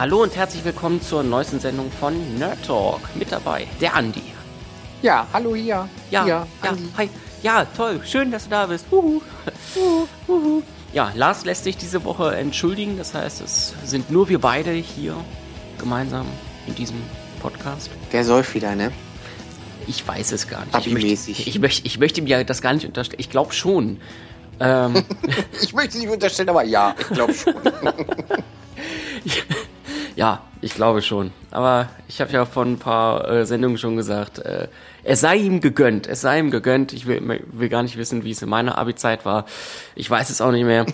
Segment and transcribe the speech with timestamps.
[0.00, 3.00] Hallo und herzlich willkommen zur neuesten Sendung von Nerd Talk.
[3.16, 4.22] Mit dabei der Andi.
[5.02, 5.90] Ja, hallo hier.
[6.10, 6.88] Ja, hier, ja, Andi.
[6.96, 7.10] hi.
[7.42, 8.00] Ja, toll.
[8.06, 8.86] Schön, dass du da bist.
[8.90, 9.20] Huhu.
[9.76, 10.62] Huhu, huhu.
[10.94, 12.96] Ja, Lars lässt sich diese Woche entschuldigen.
[12.96, 15.14] Das heißt, es sind nur wir beide hier
[15.76, 16.24] gemeinsam
[16.66, 17.02] in diesem
[17.42, 17.90] Podcast.
[18.10, 18.92] Der säuft wieder, ne?
[19.86, 20.78] Ich weiß es gar nicht.
[20.86, 23.20] Ich möchte, ich, möchte, ich möchte ihm ja das gar nicht unterstellen.
[23.20, 24.00] Ich glaube schon.
[24.60, 25.04] Ähm,
[25.60, 27.52] Ich möchte nicht unterstellen, aber ja, ich glaube schon.
[30.16, 31.32] ja, ich glaube schon.
[31.50, 34.68] Aber ich habe ja vor ein paar äh, Sendungen schon gesagt, äh,
[35.04, 36.06] es sei ihm gegönnt.
[36.06, 36.92] Es sei ihm gegönnt.
[36.92, 39.46] Ich will, will gar nicht wissen, wie es in meiner Abi-Zeit war.
[39.94, 40.86] Ich weiß es auch nicht mehr.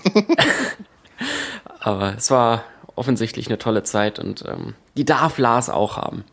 [1.81, 6.25] Aber es war offensichtlich eine tolle Zeit und ähm, die darf Lars auch haben.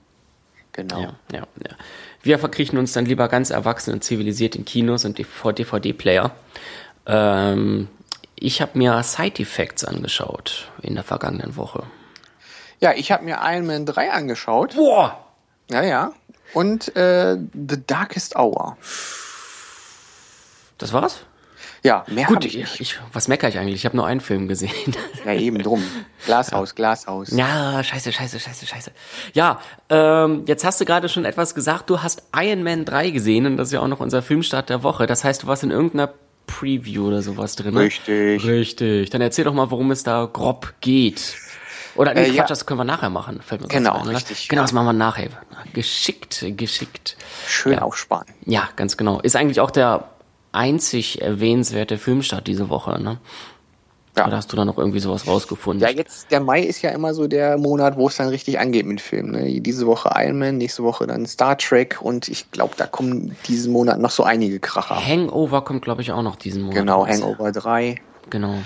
[0.72, 1.00] Genau.
[1.00, 1.76] Ja, ja, ja.
[2.22, 6.32] Wir verkriechen uns dann lieber ganz erwachsen und zivilisiert in Kinos und vor DVD-Player.
[7.06, 7.90] Ähm,
[8.36, 11.84] ich habe mir Side Effects angeschaut in der vergangenen Woche.
[12.84, 14.76] Ja, ich habe mir Iron Man 3 angeschaut.
[14.76, 15.18] Boah!
[15.72, 16.12] Ja, ja.
[16.54, 18.76] Und äh, The Darkest Hour.
[20.78, 21.22] Das war's?
[21.82, 22.82] Ja, mehr Gut, ich ich, nicht.
[22.82, 23.76] ich, was meckere ich eigentlich?
[23.76, 24.74] Ich habe nur einen Film gesehen.
[25.24, 25.82] Ja, eben drum.
[26.26, 27.30] Glashaus, Glashaus.
[27.32, 28.92] ja, scheiße, scheiße, scheiße, scheiße.
[29.32, 31.90] Ja, ähm, jetzt hast du gerade schon etwas gesagt.
[31.90, 34.84] Du hast Iron Man 3 gesehen und das ist ja auch noch unser Filmstart der
[34.84, 35.08] Woche.
[35.08, 36.14] Das heißt, du warst in irgendeiner
[36.48, 37.74] Preview oder sowas drin.
[37.76, 37.80] ne?
[37.82, 38.44] Richtig.
[38.44, 39.10] Richtig.
[39.10, 41.38] Dann erzähl doch mal, worum es da grob geht.
[41.96, 42.46] Oder nee, Äh, Quatsch, ja.
[42.46, 43.42] das können wir nachher machen.
[43.42, 44.16] Fällt mir Genau, ein, oder?
[44.16, 44.48] richtig.
[44.48, 45.30] Genau, das machen wir nachher.
[45.74, 47.18] Geschickt, geschickt.
[47.48, 47.82] Schön Ja.
[47.84, 48.26] aufsparen.
[48.46, 49.20] Ja, ganz genau.
[49.22, 50.06] Ist eigentlich auch der
[50.52, 53.18] einzig erwähnenswerte Filmstart diese Woche, ne?
[54.16, 54.28] Ja.
[54.28, 55.82] Oder hast du da noch irgendwie sowas rausgefunden?
[55.82, 58.86] Ja, jetzt, der Mai ist ja immer so der Monat, wo es dann richtig angeht
[58.86, 59.32] mit Filmen.
[59.32, 59.60] Ne?
[59.60, 63.74] Diese Woche Iron Man, nächste Woche dann Star Trek und ich glaube, da kommen diesen
[63.74, 65.04] Monat noch so einige Kracher.
[65.04, 66.76] Hangover kommt, glaube ich, auch noch diesen Monat.
[66.78, 67.10] Genau, raus.
[67.10, 67.96] Hangover 3.
[68.30, 68.60] Genau.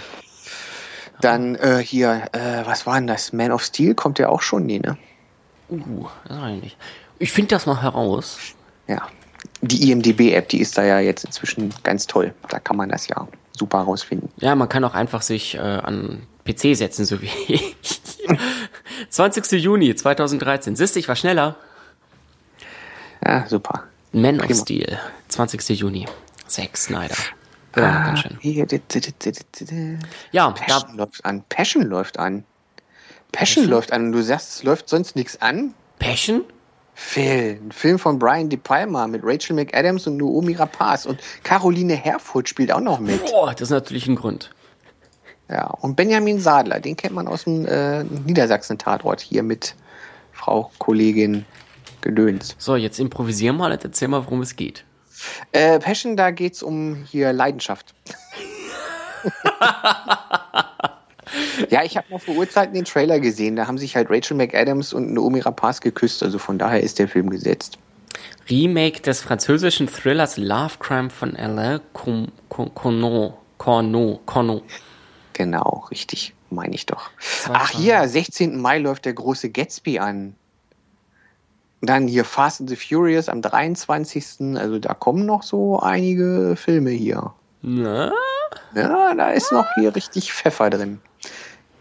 [1.22, 3.34] Dann äh, hier, äh, was war denn das?
[3.34, 4.98] Man of Steel kommt ja auch schon, nee, ne?
[5.70, 6.78] Uh, das weiß ich nicht.
[7.20, 8.38] Ich finde das mal heraus.
[8.88, 9.08] Ja.
[9.62, 12.34] Die IMDB-App, die ist da ja jetzt inzwischen ganz toll.
[12.50, 13.28] Da kann man das ja
[13.58, 14.30] super rausfinden.
[14.38, 17.76] Ja, man kann auch einfach sich äh, an PC setzen, so wie ich.
[19.10, 19.52] 20.
[19.64, 20.76] Juni 2013.
[20.76, 21.56] Siehst du, ich war schneller.
[23.26, 23.84] Ja, super.
[24.12, 24.62] Man of Prima.
[24.62, 25.00] Steel.
[25.30, 25.70] 20.
[25.80, 26.08] Juni.
[26.46, 27.16] Zack Snyder.
[27.76, 28.40] Ja, ganz schön.
[30.32, 31.44] Ja, Passion läuft an.
[31.50, 32.44] Passion läuft an.
[33.32, 34.08] Passion, läuft an.
[34.08, 35.74] Und du sagst, es läuft sonst nichts an?
[36.00, 36.44] Passion?
[36.96, 41.06] Phil, ein Film von Brian De Palma mit Rachel McAdams und Naomi Rapaz.
[41.06, 43.24] Und Caroline Herfurth spielt auch noch mit.
[43.26, 44.50] Boah, das ist natürlich ein Grund.
[45.50, 49.76] Ja, und Benjamin Sadler, den kennt man aus dem äh, Niedersachsen-Tatort hier mit
[50.34, 51.46] Frau Kollegin
[52.02, 52.56] Gedöns.
[52.58, 54.84] So, jetzt improvisier mal und erzähl mal, worum es geht.
[55.52, 57.94] Äh, Passion, da geht's um hier Leidenschaft.
[61.70, 63.56] ja, ich habe noch vor Urzeiten den Trailer gesehen.
[63.56, 66.24] Da haben sich halt Rachel McAdams und Naomi Rapaz geküsst.
[66.24, 67.78] Also von daher ist der Film gesetzt.
[68.50, 72.32] Remake des französischen Thrillers Love Crime von Alain Cornon.
[73.58, 74.20] Cornon.
[74.26, 74.62] Cornon.
[75.34, 77.10] Genau, richtig, meine ich doch.
[77.52, 78.60] Ach hier, 16.
[78.60, 80.36] Mai läuft der große Gatsby an.
[81.82, 84.58] Dann hier Fast and the Furious am 23.
[84.58, 87.34] Also da kommen noch so einige Filme hier.
[87.62, 88.12] Na?
[88.76, 91.00] Ja, da ist noch hier richtig Pfeffer drin.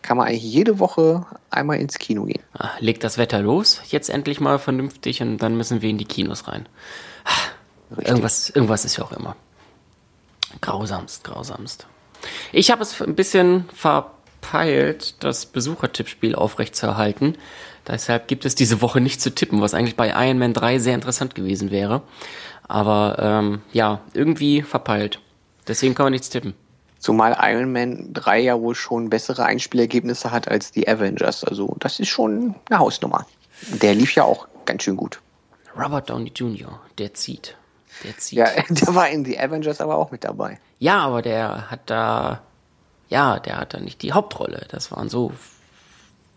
[0.03, 2.43] Kann man eigentlich jede Woche einmal ins Kino gehen.
[2.53, 6.05] Ah, legt das Wetter los, jetzt endlich mal vernünftig und dann müssen wir in die
[6.05, 6.69] Kinos rein.
[7.91, 8.09] Richtig.
[8.09, 9.37] Irgendwas, irgendwas ist ja auch immer.
[10.61, 11.87] Grausamst, grausamst.
[12.53, 17.37] Ich habe es ein bisschen verpeilt, das Besuchertippspiel aufrechtzuerhalten.
[17.87, 20.95] Deshalb gibt es diese Woche nicht zu tippen, was eigentlich bei Iron Man 3 sehr
[20.95, 22.03] interessant gewesen wäre.
[22.67, 25.21] Aber ähm, ja, irgendwie verpeilt.
[25.69, 26.55] Deswegen kann man nichts tippen.
[26.99, 31.45] Zumal Iron Man 3 ja wohl schon bessere Einspielergebnisse hat als die Avengers.
[31.45, 33.27] Also das ist schon eine Hausnummer.
[33.81, 35.21] Der lief ja auch ganz schön gut.
[35.79, 37.57] Robert Downey Jr., der zieht.
[38.03, 38.39] Der zieht.
[38.39, 40.59] Ja, der war in The Avengers aber auch mit dabei.
[40.79, 42.43] Ja, aber der hat da,
[43.09, 44.67] ja, der hat da nicht die Hauptrolle.
[44.71, 45.33] Das waren so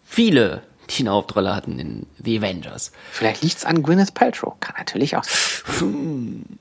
[0.06, 2.92] viele, die eine Hauptrolle hatten in The Avengers.
[3.12, 4.56] Vielleicht liegt's an Gwyneth Paltrow.
[4.60, 6.60] Kann natürlich auch sein.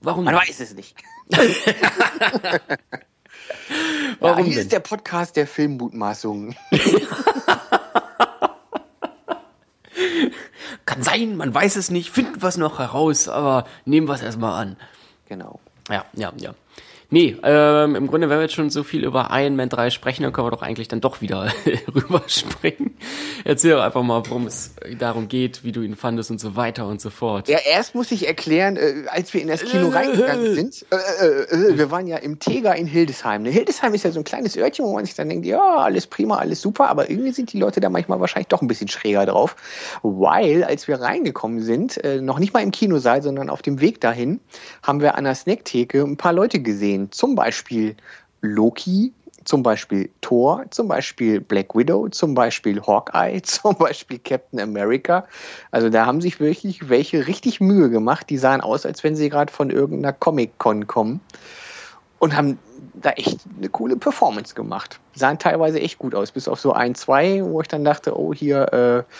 [0.00, 0.24] Warum?
[0.24, 0.96] Man weiß es nicht.
[4.20, 4.62] Warum ja, hier denn?
[4.62, 6.56] ist der Podcast der Filmmutmaßungen.
[10.86, 14.22] Kann sein, man weiß es nicht, finden wir es noch heraus, aber nehmen wir es
[14.22, 14.76] erstmal an.
[15.26, 15.60] Genau.
[15.88, 16.54] Ja, ja, ja.
[17.12, 20.22] Nee, ähm, im Grunde, wenn wir jetzt schon so viel über Iron Man 3 sprechen,
[20.22, 21.52] dann können wir doch eigentlich dann doch wieder
[21.94, 22.96] rüberspringen.
[23.44, 26.86] Erzähl doch einfach mal, worum es darum geht, wie du ihn fandest und so weiter
[26.86, 27.48] und so fort.
[27.48, 31.72] Ja, erst muss ich erklären, äh, als wir in das Kino reingegangen sind, äh, äh,
[31.72, 33.42] äh, wir waren ja im Teger in Hildesheim.
[33.42, 33.50] Ne?
[33.50, 36.36] Hildesheim ist ja so ein kleines Örtchen, wo man sich dann denkt, ja, alles prima,
[36.36, 39.56] alles super, aber irgendwie sind die Leute da manchmal wahrscheinlich doch ein bisschen schräger drauf,
[40.02, 44.00] weil als wir reingekommen sind, äh, noch nicht mal im Kinosaal, sondern auf dem Weg
[44.00, 44.38] dahin,
[44.82, 47.12] haben wir an der Snacktheke ein paar Leute gesehen, sehen.
[47.12, 47.96] Zum Beispiel
[48.42, 49.12] Loki,
[49.44, 55.26] zum Beispiel Thor, zum Beispiel Black Widow, zum Beispiel Hawkeye, zum Beispiel Captain America.
[55.70, 58.28] Also da haben sich wirklich welche richtig Mühe gemacht.
[58.30, 61.20] Die sahen aus, als wenn sie gerade von irgendeiner Comic-Con kommen
[62.18, 62.58] und haben
[62.94, 65.00] da echt eine coole Performance gemacht.
[65.14, 68.32] Sahen teilweise echt gut aus, bis auf so ein, zwei, wo ich dann dachte, oh
[68.32, 69.14] hier äh,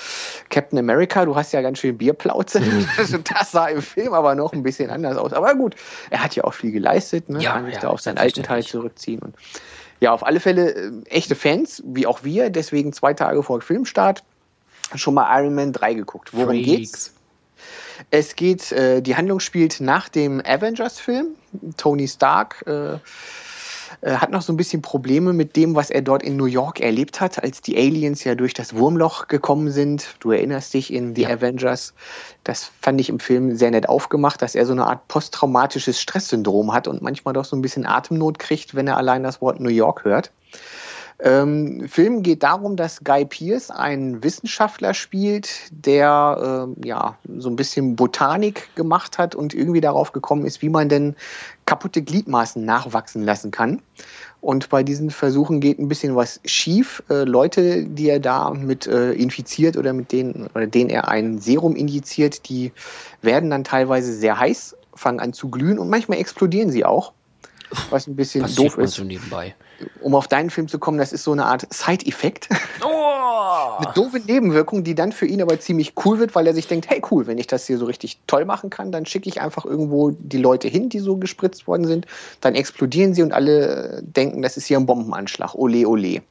[0.49, 2.63] Captain America, du hast ja ganz schön Bierplauze.
[2.99, 5.33] also das sah im Film aber noch ein bisschen anders aus.
[5.33, 5.77] Aber gut,
[6.11, 7.41] er hat ja auch viel geleistet, ne?
[7.41, 9.21] Ja, kann sich ja, da auf seinen alten Teil zurückziehen.
[9.21, 9.35] Und
[10.01, 14.23] ja, auf alle Fälle äh, echte Fans, wie auch wir, deswegen zwei Tage vor Filmstart
[14.95, 16.31] schon mal Iron Man 3 geguckt.
[16.33, 16.67] Worum Freaks.
[16.67, 17.15] geht's?
[18.11, 21.29] Es geht, äh, die Handlung spielt nach dem Avengers-Film.
[21.77, 22.99] Tony Stark äh,
[24.02, 26.81] äh, hat noch so ein bisschen Probleme mit dem, was er dort in New York
[26.81, 30.17] erlebt hat, als die Aliens ja durch das Wurmloch gekommen sind.
[30.20, 31.31] Du erinnerst dich in The Ja.
[31.31, 31.94] Avengers.
[32.44, 36.73] Das fand ich im Film sehr nett aufgemacht, dass er so eine Art posttraumatisches Stresssyndrom
[36.73, 39.69] hat und manchmal doch so ein bisschen Atemnot kriegt, wenn er allein das Wort New
[39.70, 40.32] York hört.
[41.23, 47.57] Ähm, Film geht darum, dass Guy Pearce einen Wissenschaftler spielt, der ähm, ja so ein
[47.57, 51.15] bisschen Botanik gemacht hat und irgendwie darauf gekommen ist, wie man denn
[51.67, 53.83] kaputte Gliedmaßen nachwachsen lassen kann.
[54.41, 57.03] Und bei diesen Versuchen geht ein bisschen was schief.
[57.11, 61.39] Äh, Leute, die er da mit äh, infiziert oder mit denen oder denen er ein
[61.39, 62.73] Serum injiziert, die
[63.21, 67.13] werden dann teilweise sehr heiß, fangen an zu glühen und manchmal explodieren sie auch.
[67.91, 69.55] Was ein bisschen Passiert doof ist so nebenbei.
[70.01, 72.49] um auf deinen Film zu kommen, das ist so eine Art Side-Effekt.
[72.83, 73.77] Oh!
[73.79, 76.89] Eine doofe Nebenwirkung, die dann für ihn aber ziemlich cool wird, weil er sich denkt,
[76.89, 79.65] hey cool, wenn ich das hier so richtig toll machen kann, dann schicke ich einfach
[79.65, 82.07] irgendwo die Leute hin, die so gespritzt worden sind.
[82.41, 85.55] Dann explodieren sie und alle äh, denken, das ist hier ein Bombenanschlag.
[85.55, 86.23] Ole, ole.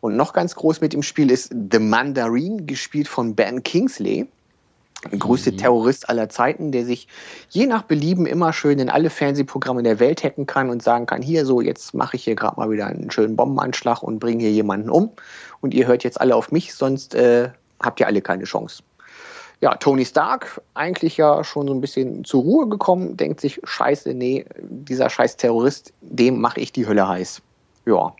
[0.00, 4.26] Und noch ganz groß mit im Spiel ist The Mandarin, gespielt von Ben Kingsley.
[5.10, 7.08] Der größte Terrorist aller Zeiten, der sich
[7.50, 11.22] je nach Belieben immer schön in alle Fernsehprogramme der Welt hacken kann und sagen kann,
[11.22, 14.52] hier so, jetzt mache ich hier gerade mal wieder einen schönen Bombenanschlag und bringe hier
[14.52, 15.10] jemanden um.
[15.60, 17.50] Und ihr hört jetzt alle auf mich, sonst äh,
[17.82, 18.82] habt ihr alle keine Chance.
[19.60, 24.12] Ja, Tony Stark, eigentlich ja schon so ein bisschen zur Ruhe gekommen, denkt sich, scheiße,
[24.12, 27.40] nee, dieser scheiß Terrorist, dem mache ich die Hölle heiß.
[27.86, 28.14] Ja,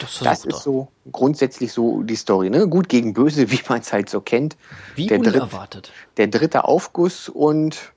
[0.00, 2.50] Das, das ist so grundsätzlich so die Story.
[2.50, 2.68] Ne?
[2.68, 4.56] Gut gegen böse, wie man es halt so kennt.
[4.94, 5.92] Wie der Dritt- unerwartet.
[6.16, 7.92] der dritte Aufguss und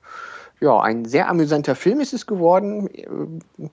[0.60, 2.90] ja, ein sehr amüsanter Film ist es geworden.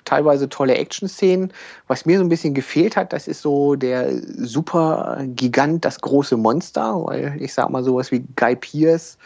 [0.06, 1.52] Teilweise tolle Action-Szenen.
[1.88, 6.38] Was mir so ein bisschen gefehlt hat, das ist so der super Gigant, das große
[6.38, 9.18] Monster, weil ich sag mal sowas wie Guy Pearce,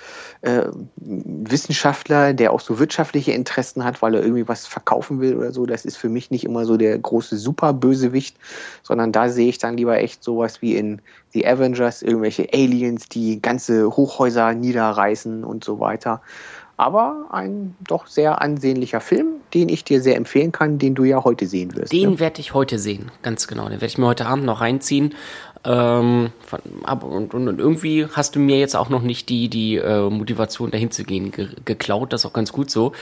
[0.42, 0.64] äh,
[0.96, 5.68] Wissenschaftler, der auch so wirtschaftliche Interessen hat, weil er irgendwie was verkaufen will oder so.
[5.68, 8.38] Das ist für mich nicht immer so der große Super-Bösewicht,
[8.82, 11.00] sondern da sehe ich dann lieber echt sowas wie in
[11.34, 16.22] The Avengers, irgendwelche Aliens, die ganze Hochhäuser niederreißen und so weiter.
[16.82, 21.24] Aber ein doch sehr ansehnlicher Film, den ich dir sehr empfehlen kann, den du ja
[21.24, 21.94] heute sehen wirst.
[21.94, 22.20] Den ne?
[22.20, 23.66] werde ich heute sehen, ganz genau.
[23.66, 25.14] Den werde ich mir heute Abend noch reinziehen.
[25.64, 26.32] Ähm,
[27.04, 30.72] und, und, und irgendwie hast du mir jetzt auch noch nicht die, die äh, Motivation
[30.72, 32.94] dahin zu gehen ge geklaut, das ist auch ganz gut so.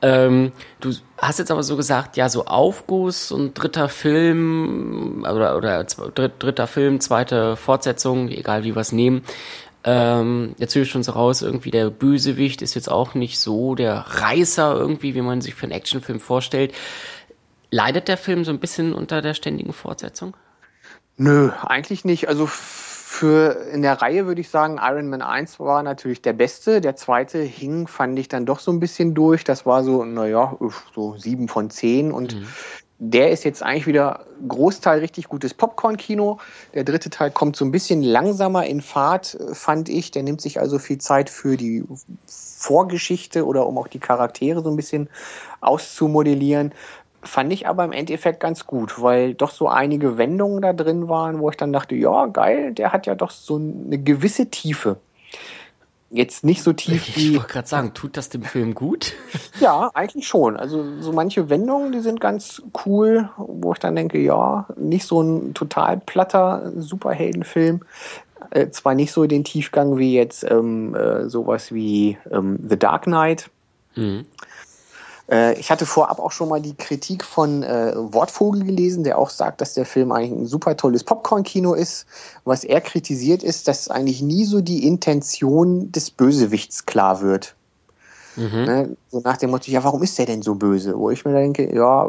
[0.00, 5.82] Ähm, du hast jetzt aber so gesagt, ja, so Aufguss und dritter Film oder, oder
[5.82, 9.22] dritt, dritter Film, zweite Fortsetzung, egal wie wir es nehmen.
[9.84, 13.74] Ähm, jetzt höre ich schon so raus, irgendwie der Bösewicht ist jetzt auch nicht so
[13.74, 16.74] der Reißer irgendwie, wie man sich für einen Actionfilm vorstellt.
[17.70, 20.36] Leidet der Film so ein bisschen unter der ständigen Fortsetzung?
[21.16, 22.28] Nö, eigentlich nicht.
[22.28, 26.80] Also für in der Reihe würde ich sagen, Iron Man 1 war natürlich der beste.
[26.80, 29.44] Der zweite hing, fand ich dann doch so ein bisschen durch.
[29.44, 30.56] Das war so, naja,
[30.94, 32.10] so sieben von zehn.
[32.10, 32.36] Und
[32.98, 36.38] der ist jetzt eigentlich wieder Großteil richtig gutes Popcorn-Kino.
[36.74, 40.10] Der dritte Teil kommt so ein bisschen langsamer in Fahrt, äh, fand ich.
[40.10, 41.84] Der nimmt sich also viel Zeit für die
[42.26, 45.08] Vorgeschichte oder um auch die Charaktere so ein bisschen
[45.60, 46.72] auszumodellieren.
[47.22, 51.40] Fand ich aber im Endeffekt ganz gut, weil doch so einige Wendungen da drin waren,
[51.40, 54.98] wo ich dann dachte, ja, geil, der hat ja doch so eine gewisse Tiefe.
[56.16, 57.36] Jetzt nicht so tief Ich wie.
[57.36, 59.12] wollte gerade sagen, tut das dem Film gut?
[59.60, 60.56] Ja, eigentlich schon.
[60.56, 65.20] Also so manche Wendungen, die sind ganz cool, wo ich dann denke, ja, nicht so
[65.22, 67.80] ein total platter Superheldenfilm.
[68.50, 73.04] Äh, zwar nicht so den Tiefgang wie jetzt ähm, äh, sowas wie ähm, The Dark
[73.04, 73.50] Knight,
[73.96, 74.26] Mhm.
[75.30, 79.30] Äh, ich hatte vorab auch schon mal die Kritik von äh, Wortvogel gelesen, der auch
[79.30, 82.06] sagt, dass der Film eigentlich ein super tolles Popcorn-Kino ist.
[82.44, 87.54] Was er kritisiert ist, dass eigentlich nie so die Intention des Bösewichts klar wird.
[88.36, 88.64] Mhm.
[88.64, 88.96] Ne?
[89.10, 90.98] So nach dem Motto, ja, warum ist der denn so böse?
[90.98, 92.08] Wo ich mir denke, ja,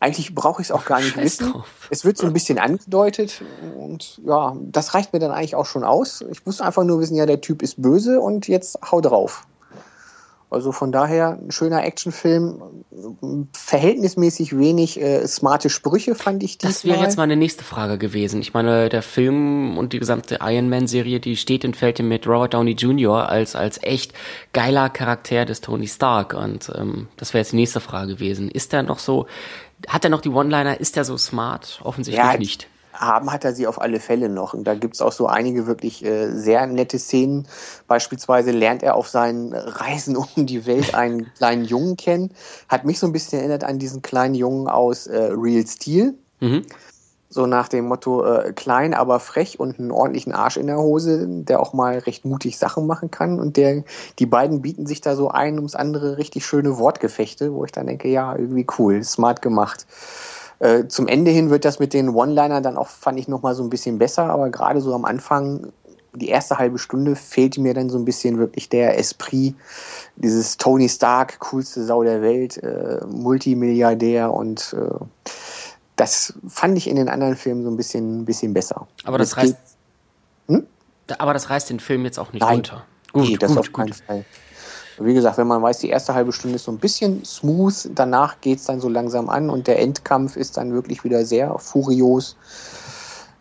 [0.00, 1.54] eigentlich brauche ich es auch gar nicht wissen.
[1.90, 3.42] Es wird so ein bisschen angedeutet
[3.78, 6.24] und ja, das reicht mir dann eigentlich auch schon aus.
[6.30, 9.46] Ich muss einfach nur wissen, ja, der Typ ist böse und jetzt hau drauf.
[10.50, 12.60] Also von daher ein schöner Actionfilm,
[13.52, 16.72] verhältnismäßig wenig äh, smarte Sprüche fand ich diesmal.
[16.72, 18.40] Das wäre jetzt meine nächste Frage gewesen.
[18.40, 22.26] Ich meine, der Film und die gesamte Iron Man Serie, die steht und fällt mit
[22.26, 23.28] Robert Downey Jr.
[23.28, 24.12] als als echt
[24.52, 28.50] geiler Charakter des Tony Stark und ähm, das wäre jetzt die nächste Frage gewesen.
[28.50, 29.26] Ist er noch so
[29.86, 30.80] hat er noch die One-Liner?
[30.80, 31.80] Ist er so smart?
[31.84, 32.66] Offensichtlich ja, nicht
[33.00, 34.54] haben hat er sie auf alle Fälle noch.
[34.54, 37.48] Und da gibt's auch so einige wirklich äh, sehr nette Szenen.
[37.88, 42.32] Beispielsweise lernt er auf seinen Reisen um die Welt einen kleinen Jungen kennen.
[42.68, 46.14] Hat mich so ein bisschen erinnert an diesen kleinen Jungen aus äh, Real Steel.
[46.40, 46.66] Mhm.
[47.32, 51.26] So nach dem Motto äh, klein, aber frech und einen ordentlichen Arsch in der Hose,
[51.28, 53.38] der auch mal recht mutig Sachen machen kann.
[53.38, 53.84] Und der,
[54.18, 57.86] die beiden bieten sich da so ein ums andere richtig schöne Wortgefechte, wo ich dann
[57.86, 59.86] denke, ja, irgendwie cool, smart gemacht.
[60.60, 63.62] Äh, zum Ende hin wird das mit den One-Linern dann auch, fand ich, nochmal so
[63.62, 65.72] ein bisschen besser, aber gerade so am Anfang,
[66.14, 69.54] die erste halbe Stunde, fehlte mir dann so ein bisschen wirklich der Esprit,
[70.16, 75.30] dieses Tony Stark, coolste Sau der Welt, äh, Multimilliardär und äh,
[75.96, 78.86] das fand ich in den anderen Filmen so ein bisschen, bisschen besser.
[79.04, 79.56] Aber das, das reißt,
[80.48, 80.66] hm?
[81.18, 82.56] aber das reißt den Film jetzt auch nicht Nein.
[82.56, 82.84] runter.
[83.12, 84.24] Gut, nee, das gut, auf keinen Fall.
[85.00, 88.40] Wie gesagt, wenn man weiß, die erste halbe Stunde ist so ein bisschen smooth, danach
[88.40, 92.36] geht es dann so langsam an und der Endkampf ist dann wirklich wieder sehr furios.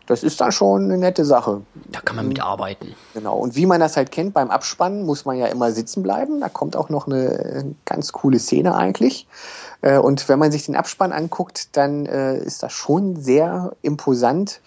[0.09, 1.61] Das ist dann schon eine nette Sache.
[1.91, 2.95] Da kann man mitarbeiten.
[3.13, 3.37] Genau.
[3.37, 6.39] Und wie man das halt kennt, beim Abspannen muss man ja immer sitzen bleiben.
[6.39, 9.27] Da kommt auch noch eine ganz coole Szene eigentlich.
[9.81, 14.61] Äh, und wenn man sich den Abspann anguckt, dann äh, ist das schon sehr imposant,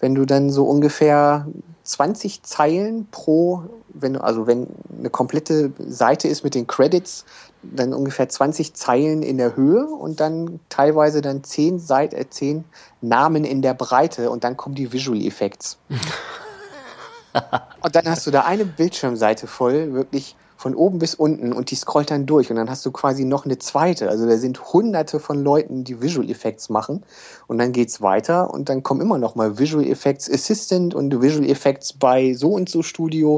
[0.00, 1.46] wenn du dann so ungefähr
[1.84, 3.62] 20 Zeilen pro,
[3.94, 4.66] wenn also wenn
[4.98, 7.24] eine komplette Seite ist mit den Credits,
[7.62, 12.64] dann ungefähr 20 Zeilen in der Höhe und dann teilweise dann 10 Seiten, äh, 10
[13.00, 15.78] Namen in der Breite und dann kommen die Visual Effects.
[17.82, 21.74] und dann hast du da eine Bildschirmseite voll, wirklich von oben bis unten und die
[21.74, 24.10] scrollt dann durch und dann hast du quasi noch eine zweite.
[24.10, 27.02] Also da sind hunderte von Leuten, die Visual Effects machen
[27.46, 31.48] und dann geht's weiter und dann kommen immer noch mal Visual Effects Assistant und Visual
[31.48, 33.36] Effects bei so und so Studio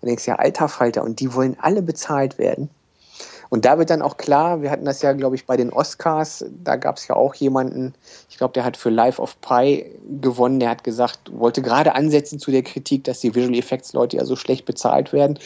[0.00, 2.68] und denkst ja, alter Falter und die wollen alle bezahlt werden.
[3.50, 6.44] Und da wird dann auch klar, wir hatten das ja, glaube ich, bei den Oscars,
[6.64, 7.94] da gab es ja auch jemanden,
[8.28, 12.40] ich glaube, der hat für Life of Pi gewonnen, der hat gesagt, wollte gerade ansetzen
[12.40, 15.38] zu der Kritik, dass die Visual Effects Leute ja so schlecht bezahlt werden.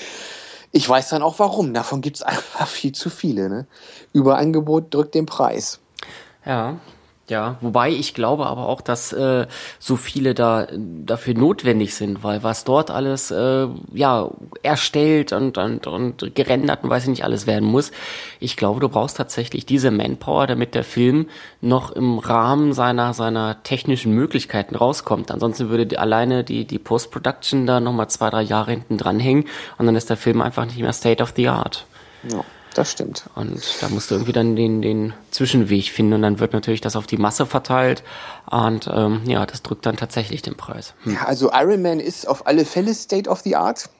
[0.72, 1.74] Ich weiß dann auch warum.
[1.74, 3.48] Davon gibt es einfach viel zu viele.
[3.48, 3.66] Ne?
[4.12, 5.80] Überangebot drückt den Preis.
[6.44, 6.78] Ja,
[7.28, 9.46] ja, wobei ich glaube aber auch, dass äh,
[9.78, 14.30] so viele da dafür notwendig sind, weil was dort alles äh, ja
[14.62, 17.92] erstellt und, und und gerendert und weiß ich nicht alles werden muss.
[18.40, 21.26] Ich glaube, du brauchst tatsächlich diese Manpower, damit der Film
[21.60, 25.30] noch im Rahmen seiner seiner technischen Möglichkeiten rauskommt.
[25.30, 29.44] Ansonsten würde alleine die die Post-Production da noch mal zwei drei Jahre hinten dranhängen
[29.76, 31.86] und dann ist der Film einfach nicht mehr State of the Art.
[32.30, 32.44] Ja
[32.78, 33.24] das stimmt.
[33.34, 36.94] Und da musst du irgendwie dann den, den Zwischenweg finden und dann wird natürlich das
[36.94, 38.04] auf die Masse verteilt
[38.48, 40.94] und ähm, ja, das drückt dann tatsächlich den Preis.
[41.02, 41.14] Hm.
[41.14, 43.90] Ja, also Iron Man ist auf alle Fälle State of the Art,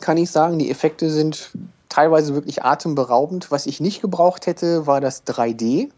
[0.00, 0.58] kann ich sagen.
[0.58, 1.50] Die Effekte sind
[1.90, 3.50] teilweise wirklich atemberaubend.
[3.50, 5.90] Was ich nicht gebraucht hätte, war das 3D.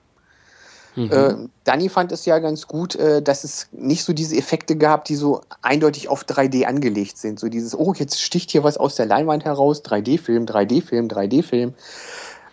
[0.96, 1.12] Mhm.
[1.12, 5.04] Äh, Danny fand es ja ganz gut, äh, dass es nicht so diese Effekte gab,
[5.04, 7.38] die so eindeutig auf 3D angelegt sind.
[7.38, 11.74] So dieses, oh, jetzt sticht hier was aus der Leinwand heraus, 3D-Film, 3D-Film, 3D-Film.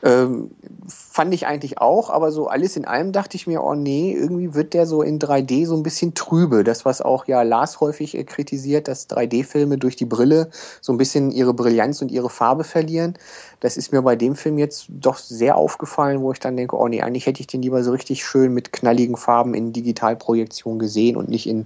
[0.03, 0.51] Ähm,
[0.87, 4.53] fand ich eigentlich auch, aber so alles in allem dachte ich mir, oh nee, irgendwie
[4.53, 6.63] wird der so in 3D so ein bisschen trübe.
[6.63, 10.49] Das, was auch ja Lars häufig äh, kritisiert, dass 3D-Filme durch die Brille
[10.81, 13.15] so ein bisschen ihre Brillanz und ihre Farbe verlieren.
[13.59, 16.87] Das ist mir bei dem Film jetzt doch sehr aufgefallen, wo ich dann denke, oh
[16.87, 21.17] nee, eigentlich hätte ich den lieber so richtig schön mit knalligen Farben in Digitalprojektion gesehen
[21.17, 21.65] und nicht in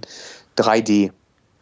[0.56, 1.10] 3D.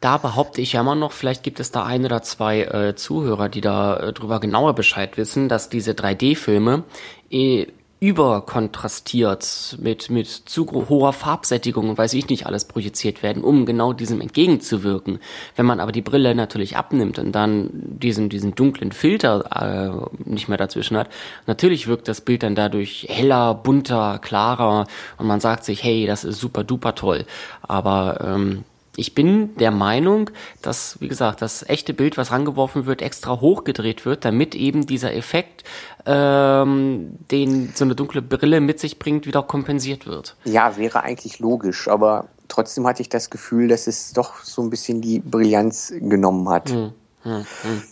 [0.00, 3.50] Da behaupte ich ja immer noch, vielleicht gibt es da ein oder zwei äh, Zuhörer,
[3.50, 6.84] die da äh, drüber genauer Bescheid wissen, dass diese 3D-Filme
[7.30, 7.66] eh
[8.00, 13.92] überkontrastiert mit, mit zu hoher Farbsättigung und weiß ich nicht alles projiziert werden, um genau
[13.92, 15.18] diesem entgegenzuwirken.
[15.54, 20.48] Wenn man aber die Brille natürlich abnimmt und dann diesen, diesen dunklen Filter äh, nicht
[20.48, 21.10] mehr dazwischen hat,
[21.46, 24.86] natürlich wirkt das Bild dann dadurch heller, bunter, klarer
[25.18, 27.26] und man sagt sich, hey, das ist super duper toll.
[27.60, 28.64] Aber ähm,
[29.00, 30.28] ich bin der Meinung,
[30.60, 35.14] dass, wie gesagt, das echte Bild, was rangeworfen wird, extra hochgedreht wird, damit eben dieser
[35.14, 35.64] Effekt,
[36.04, 40.36] ähm, den so eine dunkle Brille mit sich bringt, wieder kompensiert wird.
[40.44, 44.68] Ja, wäre eigentlich logisch, aber trotzdem hatte ich das Gefühl, dass es doch so ein
[44.68, 46.68] bisschen die Brillanz genommen hat.
[46.68, 46.92] Hm,
[47.22, 47.82] hm, hm.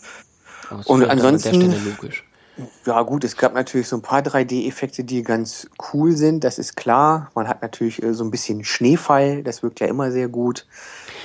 [0.85, 1.73] Und ansonsten,
[2.85, 6.75] ja gut, es gab natürlich so ein paar 3D-Effekte, die ganz cool sind, das ist
[6.75, 7.31] klar.
[7.35, 10.65] Man hat natürlich äh, so ein bisschen Schneefall, das wirkt ja immer sehr gut.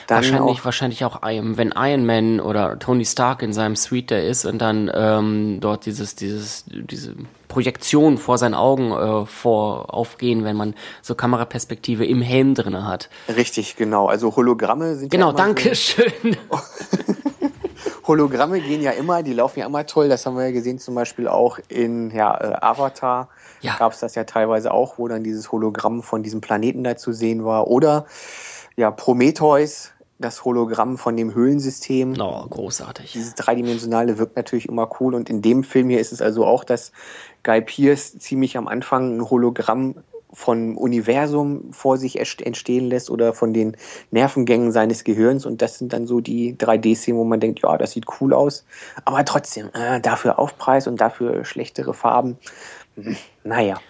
[0.07, 4.19] Dann wahrscheinlich, auch, wahrscheinlich auch, wenn Iron Man oder Tony Stark in seinem Suite da
[4.19, 7.15] ist und dann ähm, dort dieses, dieses, diese
[7.49, 13.09] Projektion vor seinen Augen äh, vor aufgehen, wenn man so Kameraperspektive im Helm drinne hat.
[13.35, 14.07] Richtig, genau.
[14.07, 15.29] Also Hologramme sind genau.
[15.29, 16.13] Ja danke schön.
[18.07, 20.09] Hologramme gehen ja immer, die laufen ja immer toll.
[20.09, 23.29] Das haben wir ja gesehen, zum Beispiel auch in ja, äh, Avatar.
[23.61, 23.77] Ja.
[23.79, 27.13] Gab es das ja teilweise auch, wo dann dieses Hologramm von diesem Planeten da zu
[27.13, 27.69] sehen war.
[27.69, 28.07] Oder
[28.77, 32.15] ja, Prometheus, das Hologramm von dem Höhlensystem.
[32.21, 33.13] Oh, großartig.
[33.13, 35.15] Dieses dreidimensionale wirkt natürlich immer cool.
[35.15, 36.93] Und in dem Film hier ist es also auch, dass
[37.43, 39.97] Guy Pierce ziemlich am Anfang ein Hologramm
[40.35, 43.77] von Universum vor sich entstehen lässt oder von den
[44.11, 45.47] Nervengängen seines Gehirns.
[45.47, 48.65] Und das sind dann so die 3D-Szenen, wo man denkt, ja, das sieht cool aus.
[49.05, 52.37] Aber trotzdem, äh, dafür Aufpreis und dafür schlechtere Farben.
[52.97, 53.81] Hm, naja.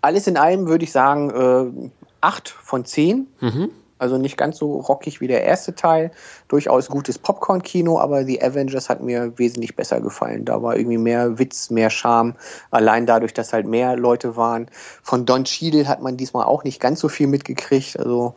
[0.00, 3.26] Alles in allem würde ich sagen, äh, 8 von 10.
[3.40, 3.70] Mhm.
[4.02, 6.10] Also nicht ganz so rockig wie der erste Teil.
[6.48, 10.44] Durchaus gutes Popcorn-Kino, aber The Avengers hat mir wesentlich besser gefallen.
[10.44, 12.34] Da war irgendwie mehr Witz, mehr Charme.
[12.72, 14.66] Allein dadurch, dass halt mehr Leute waren.
[15.04, 17.96] Von Don Cheadle hat man diesmal auch nicht ganz so viel mitgekriegt.
[17.96, 18.34] Also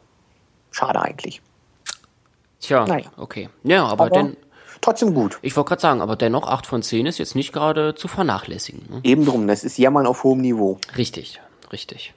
[0.70, 1.42] schade eigentlich.
[2.60, 3.08] Tja, naja.
[3.18, 3.50] okay.
[3.64, 4.38] Ja, aber, aber denn,
[4.82, 5.40] trotzdem gut.
[5.42, 8.88] Ich wollte gerade sagen, aber dennoch 8 von 10 ist jetzt nicht gerade zu vernachlässigen.
[8.88, 9.00] Ne?
[9.02, 10.78] Eben drum, das ist Jammern auf hohem Niveau.
[10.96, 11.42] Richtig,
[11.72, 12.14] richtig.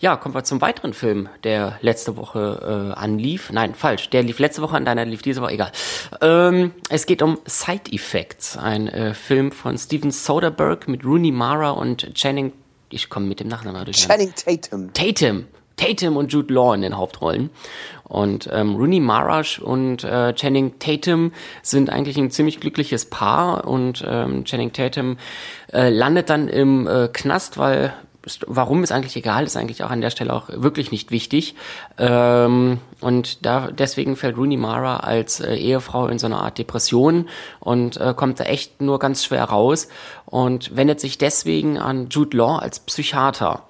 [0.00, 3.50] Ja, kommen wir zum weiteren Film, der letzte Woche äh, anlief.
[3.52, 4.10] Nein, falsch.
[4.10, 5.72] Der lief letzte Woche an, deiner lief diese Woche, egal.
[6.20, 11.70] Ähm, es geht um Side Effects, ein äh, Film von Steven Soderbergh mit Rooney Mara
[11.70, 12.52] und Channing.
[12.90, 13.96] Ich komme mit dem Nachnamen durch.
[13.96, 14.92] Channing Tatum.
[14.92, 15.46] Tatum.
[15.76, 17.50] Tatum und Jude Law in den Hauptrollen.
[18.04, 21.32] Und ähm, Rooney Mara und äh, Channing Tatum
[21.62, 25.18] sind eigentlich ein ziemlich glückliches Paar und ähm, Channing Tatum
[25.72, 27.92] äh, landet dann im äh, Knast, weil
[28.46, 31.54] warum ist eigentlich egal, ist eigentlich auch an der Stelle auch wirklich nicht wichtig.
[31.98, 37.28] Ähm, und da deswegen fällt Rooney Mara als äh, Ehefrau in so eine Art Depression
[37.60, 39.88] und äh, kommt da echt nur ganz schwer raus
[40.24, 43.62] und wendet sich deswegen an Jude Law als Psychiater.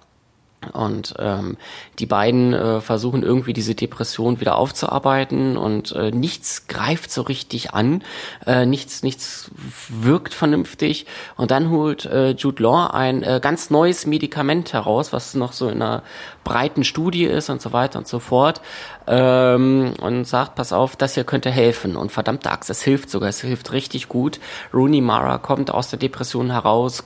[0.72, 1.56] Und ähm,
[1.98, 7.74] die beiden äh, versuchen irgendwie diese Depression wieder aufzuarbeiten und äh, nichts greift so richtig
[7.74, 8.02] an,
[8.46, 9.50] äh, nichts, nichts
[9.88, 11.06] wirkt vernünftig.
[11.36, 15.68] Und dann holt äh, Jude Law ein äh, ganz neues Medikament heraus, was noch so
[15.68, 16.02] in einer
[16.44, 18.60] breiten Studie ist und so weiter und so fort.
[19.06, 21.96] Ähm, und sagt, pass auf, das hier könnte helfen.
[21.96, 24.40] Und verdammte Axt, es hilft sogar, es hilft richtig gut.
[24.72, 27.04] Rooney Mara kommt aus der Depression heraus,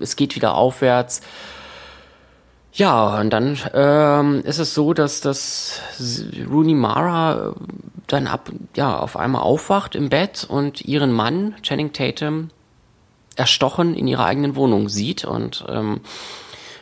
[0.00, 1.20] es geht wieder aufwärts.
[2.72, 5.80] Ja, und dann ähm, ist es so, dass das
[6.48, 7.54] Rooney Mara
[8.06, 12.50] dann ab, ja, auf einmal aufwacht im Bett und ihren Mann, Channing Tatum,
[13.36, 16.00] erstochen in ihrer eigenen Wohnung sieht und ähm,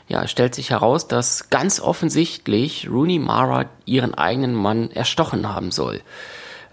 [0.08, 6.00] ja, stellt sich heraus, dass ganz offensichtlich Rooney Mara ihren eigenen Mann erstochen haben soll.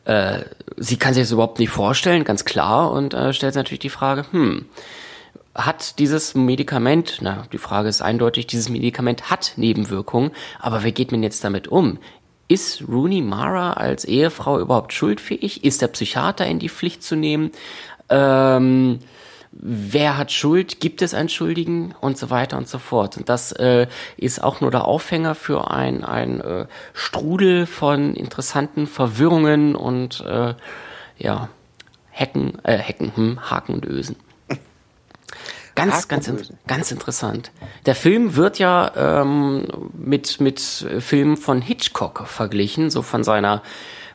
[0.06, 0.42] Äh,
[0.78, 4.26] sie kann sich das überhaupt nicht vorstellen, ganz klar, und äh, stellt natürlich die Frage,
[4.32, 4.66] hm,
[5.56, 11.12] hat dieses Medikament, na, die Frage ist eindeutig, dieses Medikament hat Nebenwirkungen, aber wer geht
[11.12, 11.98] man jetzt damit um?
[12.48, 15.64] Ist Rooney Mara als Ehefrau überhaupt schuldfähig?
[15.64, 17.52] Ist der Psychiater in die Pflicht zu nehmen?
[18.10, 19.00] Ähm,
[19.52, 20.80] wer hat Schuld?
[20.80, 21.96] Gibt es einen Schuldigen?
[22.02, 23.18] Und so weiter und so fort.
[23.18, 23.88] Und das äh,
[24.18, 30.54] ist auch nur der Aufhänger für ein, ein äh, Strudel von interessanten Verwirrungen und äh,
[31.18, 31.50] ja,
[32.12, 34.18] Hecken, äh, Hecken, hm, Haken und Ösen.
[35.76, 37.52] Ganz, ganz, in, ganz interessant.
[37.86, 43.62] Der Film wird ja ähm, mit, mit Filmen von Hitchcock verglichen, so von seiner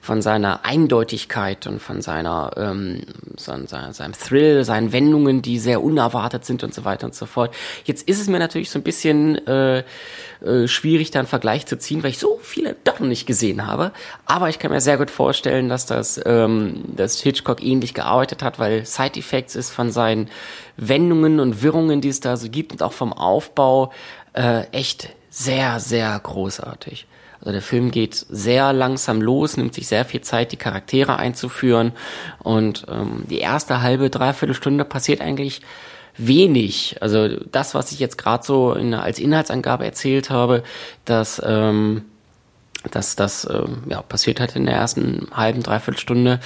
[0.00, 3.02] von seiner Eindeutigkeit und von seiner, ähm,
[3.36, 7.54] seinem, seinem Thrill, seinen Wendungen, die sehr unerwartet sind und so weiter und so fort.
[7.84, 9.84] Jetzt ist es mir natürlich so ein bisschen äh,
[10.40, 13.92] äh, schwierig, da einen Vergleich zu ziehen, weil ich so viele doch nicht gesehen habe.
[14.24, 18.58] Aber ich kann mir sehr gut vorstellen, dass das ähm, dass Hitchcock ähnlich gearbeitet hat,
[18.58, 20.30] weil Side Effects ist von seinen
[20.78, 23.92] Wendungen und Wirrungen, die es da so gibt und auch vom Aufbau
[24.32, 27.06] äh, echt sehr, sehr großartig.
[27.40, 31.92] Also der Film geht sehr langsam los, nimmt sich sehr viel Zeit, die Charaktere einzuführen
[32.38, 35.62] und ähm, die erste halbe, dreiviertel Stunde passiert eigentlich
[36.16, 36.96] wenig.
[37.00, 40.62] Also das, was ich jetzt gerade so in, als Inhaltsangabe erzählt habe,
[41.04, 42.04] das ähm,
[42.90, 46.40] das, das äh, ja, passiert halt in der ersten halben, dreiviertel Stunde.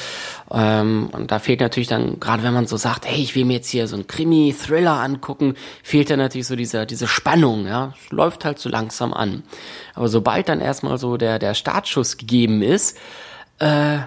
[0.50, 3.54] Ähm, und da fehlt natürlich dann, gerade wenn man so sagt, hey, ich will mir
[3.54, 7.94] jetzt hier so einen Krimi-Thriller angucken, fehlt dann natürlich so diese, diese Spannung, ja.
[8.10, 9.44] Läuft halt so langsam an.
[9.94, 12.98] Aber sobald dann erstmal so der, der Startschuss gegeben ist,
[13.60, 13.98] äh,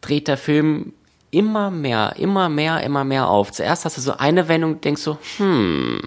[0.00, 0.94] dreht der Film
[1.30, 3.52] immer mehr, immer mehr, immer mehr auf.
[3.52, 6.00] Zuerst hast du so eine Wendung, denkst so, hm.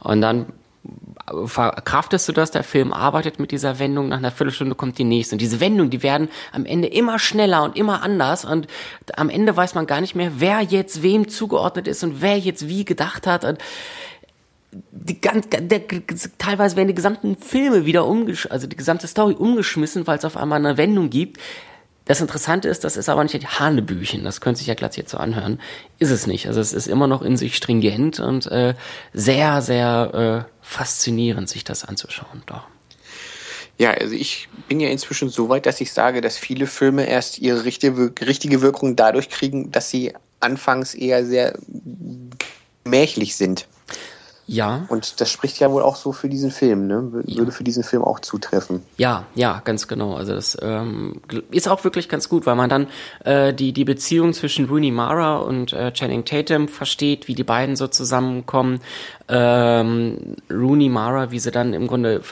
[0.00, 0.46] Und dann
[1.46, 5.34] verkraftest du das, der Film arbeitet mit dieser Wendung, nach einer Viertelstunde kommt die nächste.
[5.34, 8.66] Und diese Wendungen, die werden am Ende immer schneller und immer anders und
[9.16, 12.68] am Ende weiß man gar nicht mehr, wer jetzt wem zugeordnet ist und wer jetzt
[12.68, 13.44] wie gedacht hat.
[13.44, 13.58] Und
[14.72, 15.82] die ganz, der,
[16.38, 20.36] teilweise werden die gesamten Filme wieder umgeschmissen, also die gesamte Story umgeschmissen, weil es auf
[20.36, 21.38] einmal eine Wendung gibt,
[22.08, 25.18] das Interessante ist, das ist aber nicht Hanebüchen, das könnte sich ja glatt jetzt so
[25.18, 25.60] anhören.
[25.98, 26.46] Ist es nicht.
[26.46, 28.74] Also es ist immer noch in sich stringent und äh,
[29.12, 32.42] sehr, sehr äh, faszinierend, sich das anzuschauen.
[32.46, 32.64] Doch.
[33.76, 37.38] Ja, also ich bin ja inzwischen so weit, dass ich sage, dass viele Filme erst
[37.38, 41.58] ihre richtige, Wirkung dadurch kriegen, dass sie anfangs eher sehr
[42.84, 43.68] gemächlich sind.
[44.50, 44.86] Ja.
[44.88, 47.12] Und das spricht ja wohl auch so für diesen Film, ne?
[47.12, 47.50] Würde ja.
[47.50, 48.82] für diesen Film auch zutreffen.
[48.96, 50.14] Ja, ja, ganz genau.
[50.14, 52.86] Also das ähm, ist auch wirklich ganz gut, weil man dann
[53.24, 57.76] äh, die, die Beziehung zwischen Rooney Mara und äh, Channing Tatum versteht, wie die beiden
[57.76, 58.80] so zusammenkommen.
[59.28, 62.22] Ähm, Rooney Mara, wie sie dann im Grunde,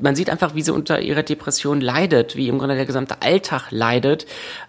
[0.00, 3.72] man sieht einfach, wie sie unter ihrer Depression leidet, wie im Grunde der gesamte Alltag
[3.72, 4.26] leidet.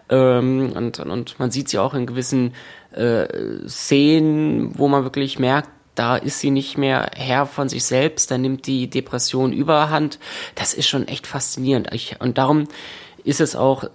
[0.09, 2.55] Ähm, und, und man sieht sie auch in gewissen
[2.93, 3.27] äh,
[3.67, 8.37] Szenen, wo man wirklich merkt, da ist sie nicht mehr Herr von sich selbst, da
[8.37, 10.17] nimmt die Depression überhand.
[10.55, 11.93] Das ist schon echt faszinierend.
[11.93, 12.69] Ich, und darum
[13.25, 13.89] ist es auch äh,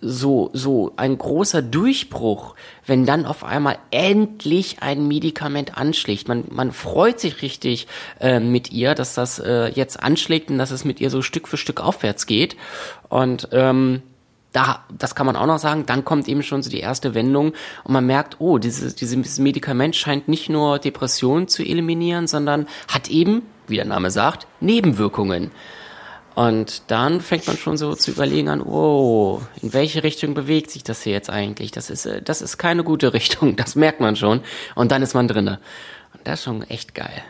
[0.00, 6.26] so, so ein großer Durchbruch, wenn dann auf einmal endlich ein Medikament anschlägt.
[6.26, 7.86] Man, man freut sich richtig
[8.18, 11.46] äh, mit ihr, dass das äh, jetzt anschlägt und dass es mit ihr so Stück
[11.46, 12.56] für Stück aufwärts geht.
[13.08, 14.02] Und ähm,
[14.54, 17.52] da, das kann man auch noch sagen, dann kommt eben schon so die erste Wendung
[17.82, 23.08] und man merkt, oh, dieses, dieses Medikament scheint nicht nur Depressionen zu eliminieren, sondern hat
[23.08, 25.50] eben, wie der Name sagt, Nebenwirkungen.
[26.36, 30.84] Und dann fängt man schon so zu überlegen an, oh, in welche Richtung bewegt sich
[30.84, 31.72] das hier jetzt eigentlich?
[31.72, 34.40] Das ist, äh, das ist keine gute Richtung, das merkt man schon.
[34.76, 35.58] Und dann ist man drinne.
[36.12, 37.22] Und das ist schon echt geil.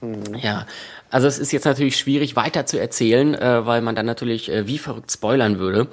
[0.00, 0.34] Mhm.
[0.34, 0.66] Ja,
[1.10, 4.66] also es ist jetzt natürlich schwierig weiter zu erzählen, äh, weil man dann natürlich äh,
[4.66, 5.88] wie verrückt spoilern würde.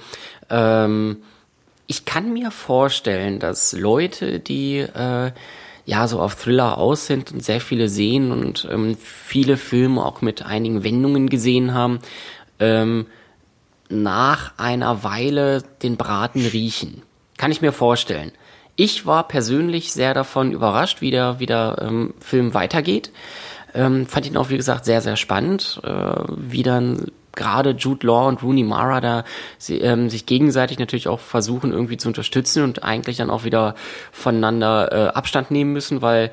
[0.50, 1.18] Ähm,
[1.88, 5.32] ich kann mir vorstellen, dass Leute, die äh,
[5.86, 10.22] ja so auf Thriller aus sind und sehr viele sehen und ähm, viele Filme auch
[10.22, 12.00] mit einigen Wendungen gesehen haben,
[12.60, 13.08] ähm,
[13.90, 17.04] nach einer Weile den Braten riechen.
[17.38, 18.34] Kann ich mir vorstellen.
[18.76, 23.12] Ich war persönlich sehr davon überrascht, wie der, wie der ähm, Film weitergeht.
[23.78, 28.28] Ähm, fand ihn auch, wie gesagt, sehr, sehr spannend, äh, wie dann gerade Jude Law
[28.28, 29.24] und Rooney Mara da
[29.60, 33.76] sie, ähm, sich gegenseitig natürlich auch versuchen irgendwie zu unterstützen und eigentlich dann auch wieder
[34.12, 36.32] voneinander äh, Abstand nehmen müssen, weil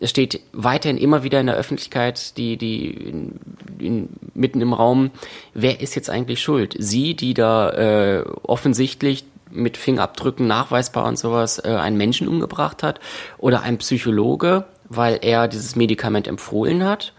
[0.00, 3.40] es steht weiterhin immer wieder in der Öffentlichkeit, die, die in,
[3.78, 5.10] in, mitten im Raum,
[5.52, 6.74] wer ist jetzt eigentlich schuld?
[6.78, 13.00] Sie, die da äh, offensichtlich mit Fingerabdrücken nachweisbar und sowas äh, einen Menschen umgebracht hat,
[13.38, 17.12] oder ein Psychologe, weil er dieses Medikament empfohlen hat.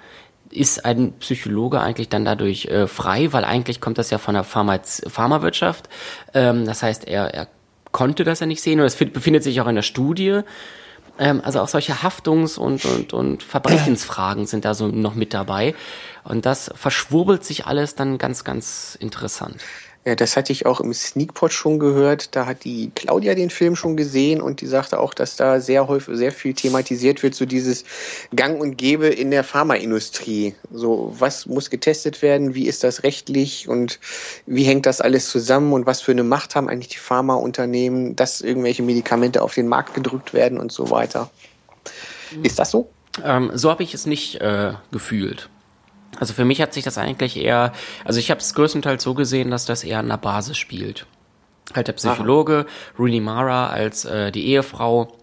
[0.50, 4.44] Ist ein Psychologe eigentlich dann dadurch äh, frei, weil eigentlich kommt das ja von der
[4.44, 5.90] Pharmaz Pharmawirtschaft.
[6.34, 7.48] Ähm, das heißt, er, er
[7.92, 10.42] konnte das ja nicht sehen und es befindet sich auch in der Studie.
[11.20, 15.76] Ähm, also auch solche Haftungs- und, und, und Verbrechensfragen sind da so noch mit dabei.
[16.24, 19.64] Und das verschwurbelt sich alles dann ganz, ganz interessant.
[20.08, 22.34] Ja, das hatte ich auch im Sneakpot schon gehört.
[22.34, 25.90] Da hat die Claudia den Film schon gesehen und die sagte auch, dass da sehr
[25.90, 27.84] häufig, sehr viel thematisiert wird, so dieses
[28.34, 30.56] Gang und Gebe in der Pharmaindustrie.
[30.72, 32.56] So, was muss getestet werden?
[32.56, 34.00] Wie ist das rechtlich und
[34.46, 38.40] wie hängt das alles zusammen und was für eine Macht haben eigentlich die Pharmaunternehmen, dass
[38.40, 41.30] irgendwelche Medikamente auf den Markt gedrückt werden und so weiter?
[42.44, 42.90] Ist das so?
[43.26, 45.50] Ähm, so habe ich es nicht äh, gefühlt.
[46.20, 49.52] Also für mich hat sich das eigentlich eher, also ich habe es größtenteils so gesehen,
[49.52, 51.06] dass das eher an der Basis spielt.
[51.76, 52.94] Halt der Psychologe, Aha.
[52.98, 55.14] Rooney Mara als äh, die Ehefrau.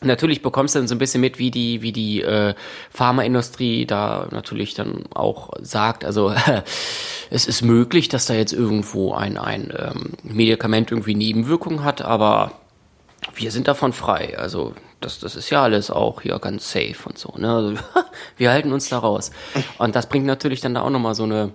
[0.00, 2.54] Natürlich bekommst du dann so ein bisschen mit, wie die, wie die äh,
[2.90, 6.34] Pharmaindustrie da natürlich dann auch sagt, also
[7.30, 12.52] es ist möglich, dass da jetzt irgendwo ein, ein ähm, Medikament irgendwie Nebenwirkungen hat, aber
[13.34, 14.36] wir sind davon frei.
[14.38, 17.34] Also das, das ist ja alles auch hier ganz safe und so.
[17.36, 17.52] Ne?
[17.52, 17.74] Also,
[18.36, 19.30] wir halten uns da raus.
[19.78, 21.52] Und das bringt natürlich dann da auch nochmal so eine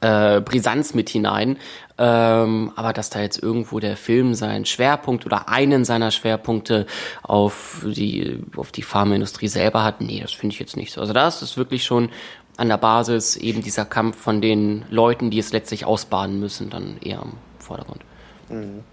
[0.00, 1.56] äh, Brisanz mit hinein.
[1.98, 6.86] Ähm, aber dass da jetzt irgendwo der Film seinen Schwerpunkt oder einen seiner Schwerpunkte
[7.22, 11.00] auf die, auf die Pharmaindustrie selber hat, nee, das finde ich jetzt nicht so.
[11.00, 12.10] Also da ist wirklich schon
[12.56, 16.98] an der Basis eben dieser Kampf von den Leuten, die es letztlich ausbaden müssen, dann
[17.02, 18.00] eher im Vordergrund.
[18.48, 18.84] Mhm.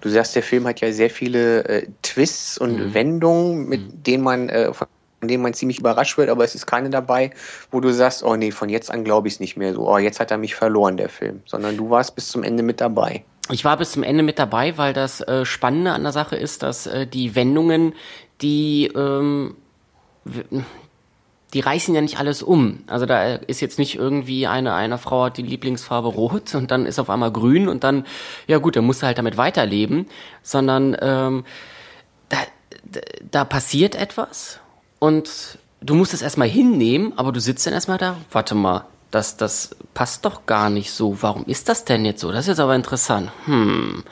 [0.00, 2.94] Du sagst, der Film hat ja sehr viele äh, Twists und mhm.
[2.94, 4.02] Wendungen, mit mhm.
[4.02, 4.88] denen man äh, von
[5.28, 7.30] denen man ziemlich überrascht wird, aber es ist keine dabei,
[7.70, 9.98] wo du sagst, oh nee, von jetzt an glaube ich es nicht mehr so, oh,
[9.98, 13.22] jetzt hat er mich verloren, der Film, sondern du warst bis zum Ende mit dabei.
[13.50, 16.62] Ich war bis zum Ende mit dabei, weil das äh, Spannende an der Sache ist,
[16.62, 17.94] dass äh, die Wendungen,
[18.40, 19.56] die ähm,
[21.54, 22.80] die reißen ja nicht alles um.
[22.86, 26.86] Also da ist jetzt nicht irgendwie eine, eine Frau hat die Lieblingsfarbe rot und dann
[26.86, 28.06] ist auf einmal grün und dann,
[28.46, 30.06] ja gut, dann musst du halt damit weiterleben,
[30.42, 31.44] sondern ähm,
[32.28, 32.38] da,
[33.30, 34.60] da passiert etwas
[34.98, 39.36] und du musst es erstmal hinnehmen, aber du sitzt dann erstmal da, warte mal, das,
[39.36, 41.20] das passt doch gar nicht so.
[41.20, 42.30] Warum ist das denn jetzt so?
[42.30, 43.30] Das ist jetzt aber interessant.
[43.46, 44.04] Hm.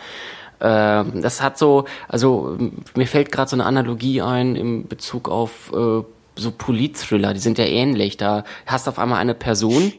[0.61, 2.59] Ähm, das hat so, also
[2.97, 6.03] mir fällt gerade so eine Analogie ein im Bezug auf äh,
[6.39, 8.17] so Polit-Thriller, die sind ja ähnlich.
[8.17, 9.93] Da hast du auf einmal eine Person,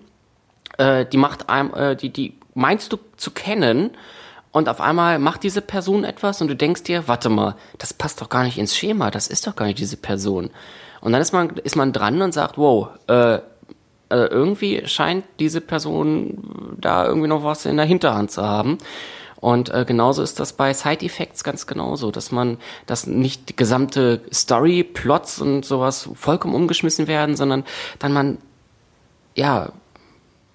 [0.78, 3.91] äh, die macht einem, äh, die, die meinst du zu kennen
[4.52, 8.21] und auf einmal macht diese Person etwas und du denkst dir, warte mal, das passt
[8.21, 10.49] doch gar nicht ins Schema, das ist doch gar nicht diese Person.
[11.02, 13.39] Und dann ist man, ist man dran und sagt, wow, äh, äh,
[14.10, 18.80] irgendwie scheint diese Person da irgendwie noch was in der Hinterhand zu haben.
[19.39, 23.56] Und äh, genauso ist das bei Side Effects ganz genauso, dass man, dass nicht die
[23.56, 27.63] gesamte Story, Plots und sowas vollkommen umgeschmissen werden, sondern
[27.99, 28.38] dann man,
[29.36, 29.71] ja,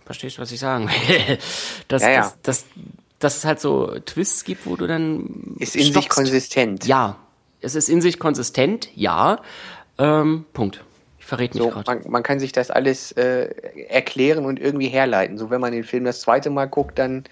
[0.04, 1.38] verstehst du, was ich sagen will?
[1.88, 2.20] dass, ja, ja.
[2.20, 2.64] dass, dass,
[3.18, 5.56] dass es halt so Twists gibt, wo du dann.
[5.58, 5.94] Ist in stockst.
[5.94, 6.86] sich konsistent.
[6.86, 7.16] Ja.
[7.62, 9.40] Es ist in sich konsistent, ja.
[9.96, 10.84] Ähm, Punkt.
[11.18, 12.00] Ich verrate mich so, gerade.
[12.00, 13.46] Man, man, kann sich das alles äh,
[13.88, 15.38] erklären und irgendwie herleiten.
[15.38, 17.24] So, wenn man den Film das zweite Mal guckt, dann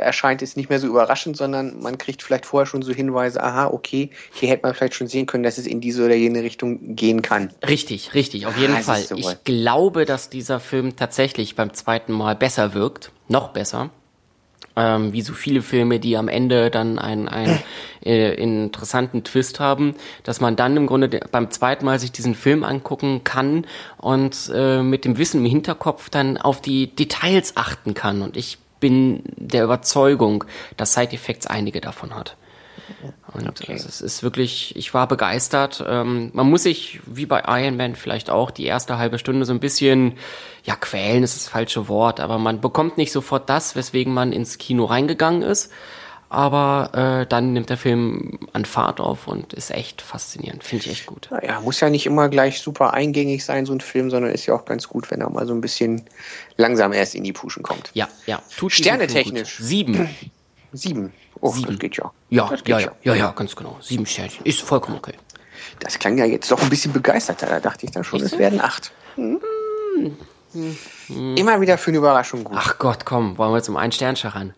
[0.00, 3.68] erscheint es nicht mehr so überraschend, sondern man kriegt vielleicht vorher schon so Hinweise, aha,
[3.68, 6.94] okay, hier hätte man vielleicht schon sehen können, dass es in diese oder jene Richtung
[6.94, 7.50] gehen kann.
[7.66, 9.02] Richtig, richtig, auf jeden ah, Fall.
[9.02, 13.90] So ich glaube, dass dieser Film tatsächlich beim zweiten Mal besser wirkt, noch besser.
[14.76, 17.60] Ähm, wie so viele Filme, die am Ende dann einen, einen
[18.04, 22.64] äh, interessanten Twist haben, dass man dann im Grunde beim zweiten Mal sich diesen Film
[22.64, 23.66] angucken kann
[23.98, 28.20] und äh, mit dem Wissen im Hinterkopf dann auf die Details achten kann.
[28.20, 30.44] Und ich bin der Überzeugung,
[30.76, 32.36] dass Side Effects einige davon hat.
[33.32, 33.72] Und okay.
[33.72, 35.82] also es ist wirklich, ich war begeistert.
[35.88, 39.54] Ähm, man muss sich, wie bei Iron Man vielleicht auch, die erste halbe Stunde so
[39.54, 40.18] ein bisschen,
[40.64, 44.58] ja, quälen ist das falsche Wort, aber man bekommt nicht sofort das, weswegen man ins
[44.58, 45.72] Kino reingegangen ist
[46.34, 50.64] aber äh, dann nimmt der Film an Fahrt auf und ist echt faszinierend.
[50.64, 51.30] Finde ich echt gut.
[51.42, 54.54] Ja, muss ja nicht immer gleich super eingängig sein, so ein Film, sondern ist ja
[54.54, 56.02] auch ganz gut, wenn er mal so ein bisschen
[56.56, 57.90] langsam erst in die Puschen kommt.
[57.94, 58.42] Ja, ja.
[58.56, 59.58] Tut Sternetechnisch.
[59.58, 60.08] Sieben.
[60.72, 61.12] Sieben.
[61.40, 61.68] Oh, Sieben.
[61.68, 62.10] das geht ja.
[62.30, 63.76] Ja, geht ja, ja, ja, ja, ganz genau.
[63.80, 64.44] Sieben Sternchen.
[64.44, 65.14] Ist vollkommen okay.
[65.78, 67.46] Das klang ja jetzt doch ein bisschen begeisterter.
[67.46, 68.92] Da dachte ich dann schon, es werden acht.
[69.16, 69.40] Hm.
[70.52, 71.36] Hm.
[71.36, 72.56] Immer wieder für eine Überraschung gut.
[72.58, 74.54] Ach Gott, komm, wollen wir zum einen Stern ran?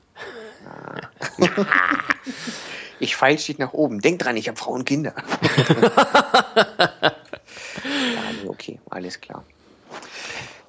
[3.01, 4.01] Ich feilsch dich nach oben.
[4.01, 5.15] Denk dran, ich habe Frau und Kinder.
[7.03, 7.13] ja,
[8.49, 9.45] okay, alles klar.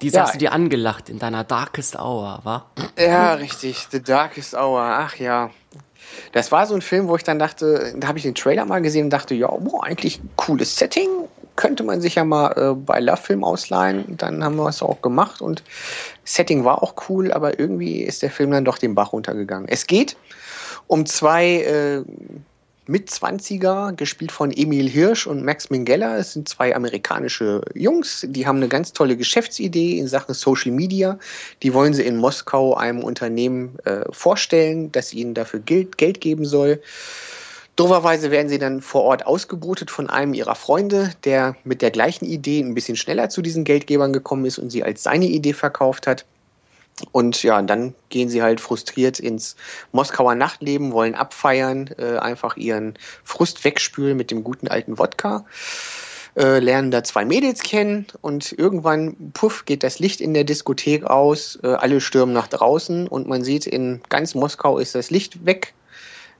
[0.02, 0.22] Die ja.
[0.22, 2.66] hast du dir angelacht in deiner Darkest Hour, wa?
[2.96, 3.88] Ja, richtig.
[3.90, 4.80] The Darkest Hour.
[4.80, 5.50] Ach ja.
[6.32, 8.80] Das war so ein Film, wo ich dann dachte, da habe ich den Trailer mal
[8.80, 11.08] gesehen und dachte, ja, boah, eigentlich cooles Setting.
[11.56, 14.16] Könnte man sich ja mal äh, bei Love Film ausleihen.
[14.16, 15.64] Dann haben wir es auch gemacht und
[16.28, 19.66] Setting war auch cool, aber irgendwie ist der Film dann doch den Bach runtergegangen.
[19.68, 20.16] Es geht
[20.86, 22.02] um zwei äh,
[22.86, 26.16] Mitzwanziger, gespielt von Emil Hirsch und Max Minghella.
[26.16, 31.18] Es sind zwei amerikanische Jungs, die haben eine ganz tolle Geschäftsidee in Sachen Social Media.
[31.62, 36.44] Die wollen sie in Moskau einem Unternehmen äh, vorstellen, das ihnen dafür Geld, Geld geben
[36.44, 36.80] soll.
[37.78, 42.24] Doverweise werden sie dann vor Ort ausgebotet von einem ihrer Freunde, der mit der gleichen
[42.24, 46.08] Idee ein bisschen schneller zu diesen Geldgebern gekommen ist und sie als seine Idee verkauft
[46.08, 46.24] hat.
[47.12, 49.54] Und ja, dann gehen sie halt frustriert ins
[49.92, 55.44] Moskauer Nachtleben, wollen abfeiern, äh, einfach ihren Frust wegspülen mit dem guten alten Wodka,
[56.36, 61.04] äh, lernen da zwei Mädels kennen und irgendwann, puff, geht das Licht in der Diskothek
[61.04, 65.46] aus, äh, alle stürmen nach draußen und man sieht, in ganz Moskau ist das Licht
[65.46, 65.74] weg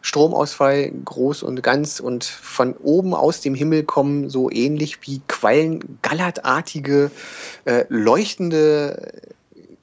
[0.00, 5.98] Stromausfall groß und ganz und von oben aus dem Himmel kommen so ähnlich wie Quallen
[6.02, 7.10] gallertartige,
[7.64, 9.12] äh, leuchtende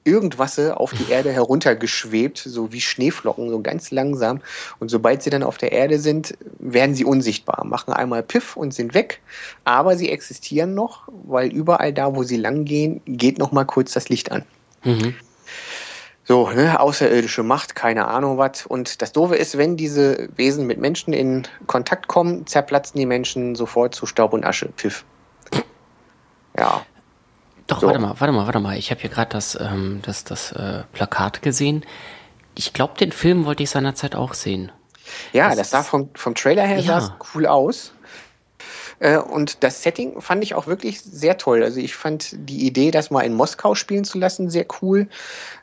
[0.06, 4.40] irgendwas auf die Erde heruntergeschwebt, so wie Schneeflocken, so ganz langsam.
[4.78, 8.72] Und sobald sie dann auf der Erde sind, werden sie unsichtbar, machen einmal Piff und
[8.72, 9.20] sind weg.
[9.64, 14.08] Aber sie existieren noch, weil überall da, wo sie langgehen, geht noch mal kurz das
[14.08, 14.44] Licht an.
[14.84, 15.14] Mhm.
[16.28, 18.66] So, ne, außerirdische Macht, keine Ahnung was.
[18.66, 23.54] Und das Doofe ist, wenn diese Wesen mit Menschen in Kontakt kommen, zerplatzen die Menschen
[23.54, 24.68] sofort zu Staub und Asche.
[24.68, 25.04] Piff.
[26.58, 26.84] Ja.
[27.68, 27.86] Doch, so.
[27.86, 28.76] warte mal, warte mal, warte mal.
[28.76, 31.84] Ich habe hier gerade das, ähm, das, das äh, Plakat gesehen.
[32.56, 34.72] Ich glaube, den Film wollte ich seinerzeit auch sehen.
[35.32, 37.16] Ja, das, das sah vom, vom Trailer her ja.
[37.34, 37.92] cool aus.
[38.98, 41.62] Äh, und das Setting fand ich auch wirklich sehr toll.
[41.62, 45.08] Also ich fand die Idee, das mal in Moskau spielen zu lassen, sehr cool.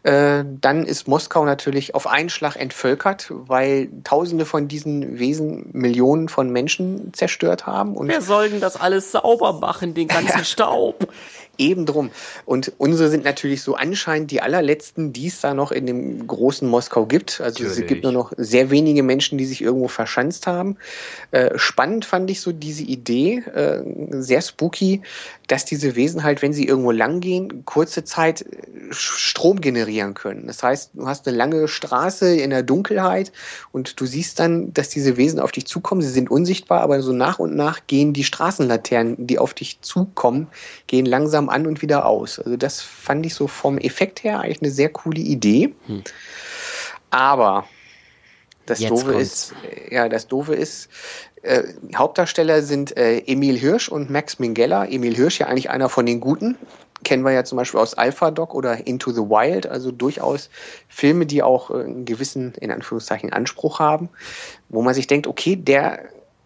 [0.04, 6.30] Äh, dann ist Moskau natürlich auf einen Schlag entvölkert, weil Tausende von diesen Wesen Millionen
[6.30, 7.96] von Menschen zerstört haben.
[7.96, 11.08] Und Wer soll denn das alles sauber machen, den ganzen Staub?
[11.58, 12.10] Eben drum.
[12.46, 16.68] Und unsere sind natürlich so anscheinend die allerletzten, die es da noch in dem großen
[16.68, 17.42] Moskau gibt.
[17.42, 17.84] Also natürlich.
[17.84, 20.78] es gibt nur noch sehr wenige Menschen, die sich irgendwo verschanzt haben.
[21.30, 25.04] Äh, spannend fand ich so diese Idee, äh, sehr spooky,
[25.48, 28.46] dass diese Wesen halt, wenn sie irgendwo lang gehen, kurze Zeit
[28.94, 30.48] Strom generieren können.
[30.48, 33.32] Das heißt, du hast eine lange Straße in der Dunkelheit
[33.72, 36.02] und du siehst dann, dass diese Wesen auf dich zukommen.
[36.02, 40.48] Sie sind unsichtbar, aber so nach und nach gehen die Straßenlaternen, die auf dich zukommen,
[40.88, 42.40] gehen langsam an und wieder aus.
[42.40, 45.74] Also das fand ich so vom Effekt her eigentlich eine sehr coole Idee.
[45.88, 46.04] Hm.
[47.10, 47.66] Aber
[48.66, 49.22] das Jetzt Doofe kommt's.
[49.22, 49.54] ist,
[49.92, 50.90] ja, das Doofe ist,
[51.42, 51.64] äh,
[51.96, 54.86] Hauptdarsteller sind äh, Emil Hirsch und Max Minghella.
[54.86, 56.58] Emil Hirsch ja eigentlich einer von den Guten.
[57.04, 60.50] Kennen wir ja zum Beispiel aus Alpha Dog oder Into the Wild, also durchaus
[60.88, 64.10] Filme, die auch äh, einen gewissen, in Anführungszeichen, Anspruch haben,
[64.70, 66.00] wo man sich denkt, okay, der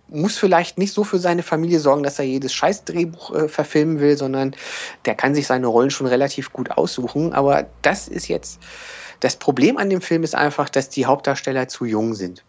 [0.09, 4.17] muss vielleicht nicht so für seine Familie sorgen, dass er jedes Scheißdrehbuch äh, verfilmen will,
[4.17, 4.55] sondern
[5.05, 7.33] der kann sich seine Rollen schon relativ gut aussuchen.
[7.33, 8.59] Aber das ist jetzt,
[9.19, 12.43] das Problem an dem Film ist einfach, dass die Hauptdarsteller zu jung sind.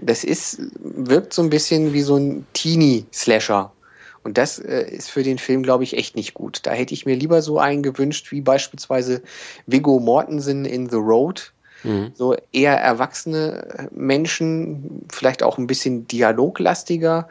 [0.00, 3.72] Das ist, wirkt so ein bisschen wie so ein Teenie-Slasher.
[4.24, 6.60] Und das äh, ist für den Film, glaube ich, echt nicht gut.
[6.64, 9.22] Da hätte ich mir lieber so einen gewünscht, wie beispielsweise
[9.66, 11.52] Viggo Mortensen in The Road.
[11.82, 12.12] Mhm.
[12.14, 17.28] So eher erwachsene Menschen, vielleicht auch ein bisschen dialoglastiger.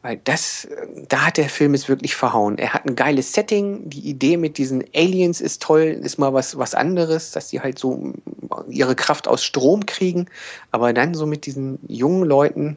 [0.00, 0.68] Weil das,
[1.08, 2.56] da hat der Film es wirklich verhauen.
[2.56, 6.56] Er hat ein geiles Setting, die Idee mit diesen Aliens ist toll, ist mal was,
[6.56, 8.12] was anderes, dass die halt so
[8.68, 10.26] ihre Kraft aus Strom kriegen.
[10.70, 12.76] Aber dann so mit diesen jungen Leuten,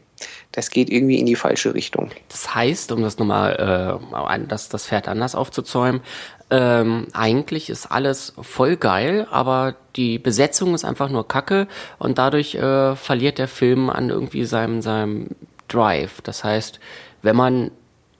[0.52, 2.12] das geht irgendwie in die falsche Richtung.
[2.30, 6.02] Das heißt, um das nochmal, äh, das, das Pferd anders aufzuzäumen,
[6.50, 12.56] ähm, eigentlich ist alles voll geil, aber die Besetzung ist einfach nur Kacke und dadurch
[12.56, 15.30] äh, verliert der Film an irgendwie seinem, seinem
[15.70, 16.20] Drive.
[16.22, 16.82] Das heißt,
[17.22, 17.72] wenn man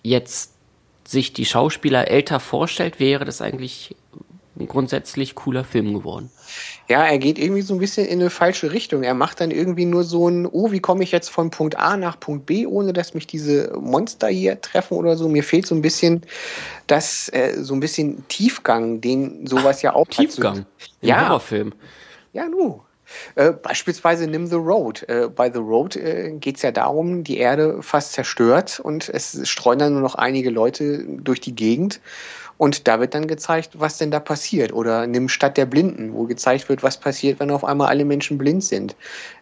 [0.02, 0.54] jetzt
[1.06, 3.96] sich die Schauspieler älter vorstellt, wäre das eigentlich
[4.58, 6.32] ein grundsätzlich cooler Film geworden.
[6.88, 9.04] Ja, er geht irgendwie so ein bisschen in eine falsche Richtung.
[9.04, 11.98] Er macht dann irgendwie nur so ein, oh, wie komme ich jetzt von Punkt A
[11.98, 15.30] nach Punkt B, ohne dass mich diese Monster hier treffen oder so.
[15.30, 16.22] Mir fehlt so ein bisschen
[16.88, 20.60] das, äh, so ein bisschen Tiefgang, den sowas ja auch Tiefgang?
[20.60, 20.66] Hat.
[21.02, 21.28] So, ja.
[21.28, 21.74] Horrorfilm.
[22.34, 22.82] Ja, nu.
[23.36, 25.08] Äh, beispielsweise Nimm the Road.
[25.10, 29.48] Äh, bei The Road äh, geht es ja darum, die Erde fast zerstört und es
[29.50, 32.00] streuen dann nur noch einige Leute durch die Gegend.
[32.58, 34.72] Und da wird dann gezeigt, was denn da passiert.
[34.72, 38.38] Oder Nimm Stadt der Blinden, wo gezeigt wird, was passiert, wenn auf einmal alle Menschen
[38.38, 38.96] blind sind.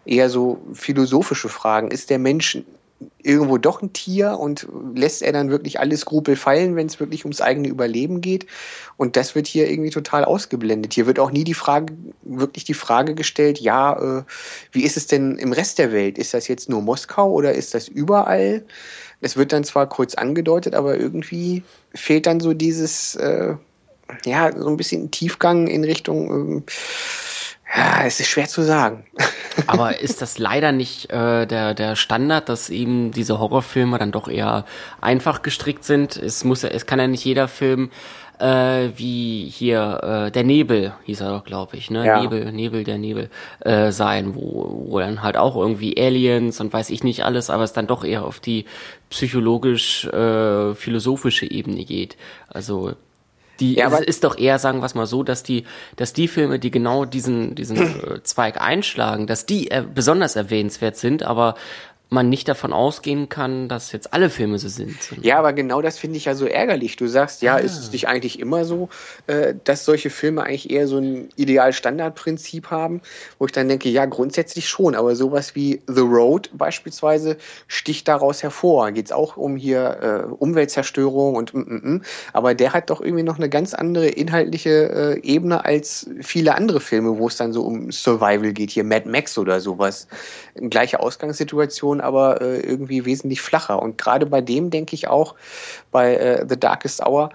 [0.06, 1.92] Eher so philosophische Fragen.
[1.92, 2.60] Ist der Mensch
[3.22, 7.26] irgendwo doch ein Tier und lässt er dann wirklich alle Skrupel fallen, wenn es wirklich
[7.26, 8.46] ums eigene Überleben geht.
[8.98, 10.94] Und das wird hier irgendwie total ausgeblendet.
[10.94, 14.24] Hier wird auch nie die Frage, wirklich die Frage gestellt, ja, äh,
[14.72, 16.18] wie ist es denn im Rest der Welt?
[16.18, 18.66] Ist das jetzt nur Moskau oder ist das überall?
[19.22, 23.56] Es wird dann zwar kurz angedeutet, aber irgendwie fehlt dann so dieses, äh,
[24.26, 26.62] ja, so ein bisschen Tiefgang in Richtung, äh,
[27.76, 29.06] ja, es ist schwer zu sagen.
[29.68, 34.28] Aber ist das leider nicht äh, der, der Standard, dass eben diese Horrorfilme dann doch
[34.28, 34.66] eher
[35.02, 36.16] einfach gestrickt sind?
[36.18, 37.92] Es muss es kann ja nicht jeder Film
[38.40, 42.06] äh, wie hier äh, der Nebel hieß er doch, glaube ich, ne?
[42.06, 42.22] Ja.
[42.22, 43.30] Nebel, Nebel, der Nebel
[43.60, 47.64] äh, sein, wo, wo dann halt auch irgendwie Aliens und weiß ich nicht alles, aber
[47.64, 48.66] es dann doch eher auf die
[49.10, 52.16] psychologisch äh, philosophische Ebene geht.
[52.48, 52.94] Also
[53.60, 56.28] die ja, ist, ist doch eher, sagen wir es mal so, dass die, dass die
[56.28, 61.56] Filme, die genau diesen, diesen äh, Zweig einschlagen, dass die äh, besonders erwähnenswert sind, aber
[62.10, 64.98] man nicht davon ausgehen kann, dass jetzt alle Filme so sind.
[65.22, 66.96] Ja, aber genau das finde ich ja so ärgerlich.
[66.96, 67.58] Du sagst, ja, ah.
[67.60, 68.90] ist es nicht eigentlich immer so,
[69.28, 73.02] äh, dass solche Filme eigentlich eher so ein Ideal-Standard-Prinzip haben,
[73.38, 78.42] wo ich dann denke, ja, grundsätzlich schon, aber sowas wie The Road beispielsweise sticht daraus
[78.42, 78.92] hervor.
[78.92, 82.02] Geht es auch um hier äh, Umweltzerstörung und mm, mm, mm,
[82.34, 86.80] aber der hat doch irgendwie noch eine ganz andere inhaltliche äh, Ebene als viele andere
[86.80, 90.08] Filme, wo es dann so um Survival geht, hier Mad Max oder sowas.
[90.56, 93.82] Gleiche Ausgangssituation Situation aber äh, irgendwie wesentlich flacher.
[93.82, 95.36] Und gerade bei dem denke ich auch,
[95.92, 97.30] bei äh, The Darkest Hour,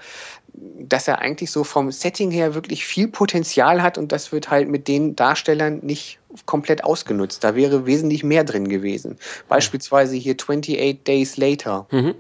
[0.78, 4.68] dass er eigentlich so vom Setting her wirklich viel Potenzial hat und das wird halt
[4.68, 7.42] mit den Darstellern nicht komplett ausgenutzt.
[7.42, 9.18] Da wäre wesentlich mehr drin gewesen.
[9.48, 11.86] Beispielsweise hier 28 Days Later.
[11.90, 12.14] Mhm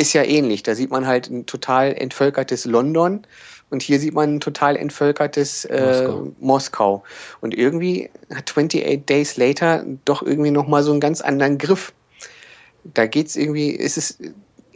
[0.00, 0.62] ist ja ähnlich.
[0.62, 3.26] Da sieht man halt ein total entvölkertes London
[3.70, 6.32] und hier sieht man ein total entvölkertes äh, Moskau.
[6.40, 7.04] Moskau.
[7.40, 11.92] Und irgendwie hat 28 Days Later doch irgendwie nochmal so einen ganz anderen Griff.
[12.84, 14.18] Da geht's irgendwie, ist es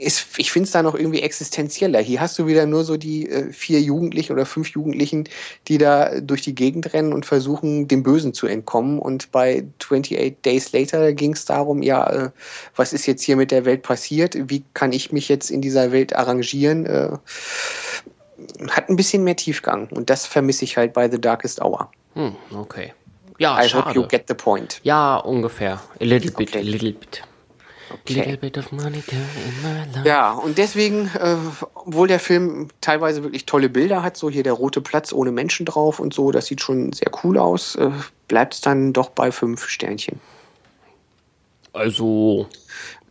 [0.03, 2.01] ist, ich finde es da noch irgendwie existenzieller.
[2.01, 5.29] Hier hast du wieder nur so die äh, vier Jugendlichen oder fünf Jugendlichen,
[5.69, 8.99] die da durch die Gegend rennen und versuchen, dem Bösen zu entkommen.
[8.99, 12.31] Und bei 28 Days Later ging es darum, ja, äh,
[12.77, 14.37] was ist jetzt hier mit der Welt passiert?
[14.51, 16.87] Wie kann ich mich jetzt in dieser Welt arrangieren?
[16.87, 17.17] Äh,
[18.71, 19.89] hat ein bisschen mehr Tiefgang.
[19.89, 21.91] Und das vermisse ich halt bei The Darkest Hour.
[22.15, 22.93] Hm, okay.
[23.39, 23.87] Ja, I schade.
[23.87, 24.81] hope you get the point.
[24.83, 25.81] Ja, ungefähr.
[26.01, 26.59] A little bit, Okay.
[26.59, 27.23] a little bit.
[27.93, 28.15] Okay.
[28.15, 30.09] Little bit of girl in my life.
[30.09, 31.37] Ja, und deswegen, äh,
[31.75, 35.67] obwohl der Film teilweise wirklich tolle Bilder hat, so hier der rote Platz ohne Menschen
[35.67, 37.91] drauf und so, das sieht schon sehr cool aus, äh,
[38.29, 40.21] bleibt es dann doch bei fünf Sternchen.
[41.75, 42.47] Also,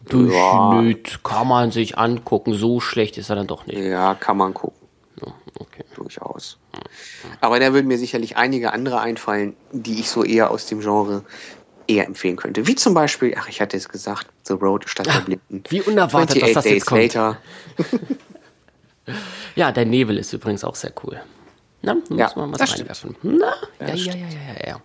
[0.09, 2.53] Durchschnitt kann man sich angucken.
[2.53, 3.79] So schlecht ist er dann doch nicht.
[3.79, 4.80] Ja, kann man gucken, Ja,
[5.61, 5.83] okay.
[5.95, 6.57] durchaus.
[7.39, 11.23] Aber da würden mir sicherlich einige andere einfallen, die ich so eher aus dem Genre
[11.87, 12.67] eher empfehlen könnte.
[12.67, 15.63] Wie zum Beispiel, ach, ich hatte es gesagt, The Road statt der Blinden.
[15.69, 17.01] Wie unerwartet, dass 28 das Days jetzt kommt.
[17.01, 17.37] Later.
[19.55, 21.19] Ja, der Nebel ist übrigens auch sehr cool.
[21.81, 23.15] Na, da Ja, muss man was reinwerfen.
[23.21, 24.81] Na, ja, ja, ja, ja, ja, ja.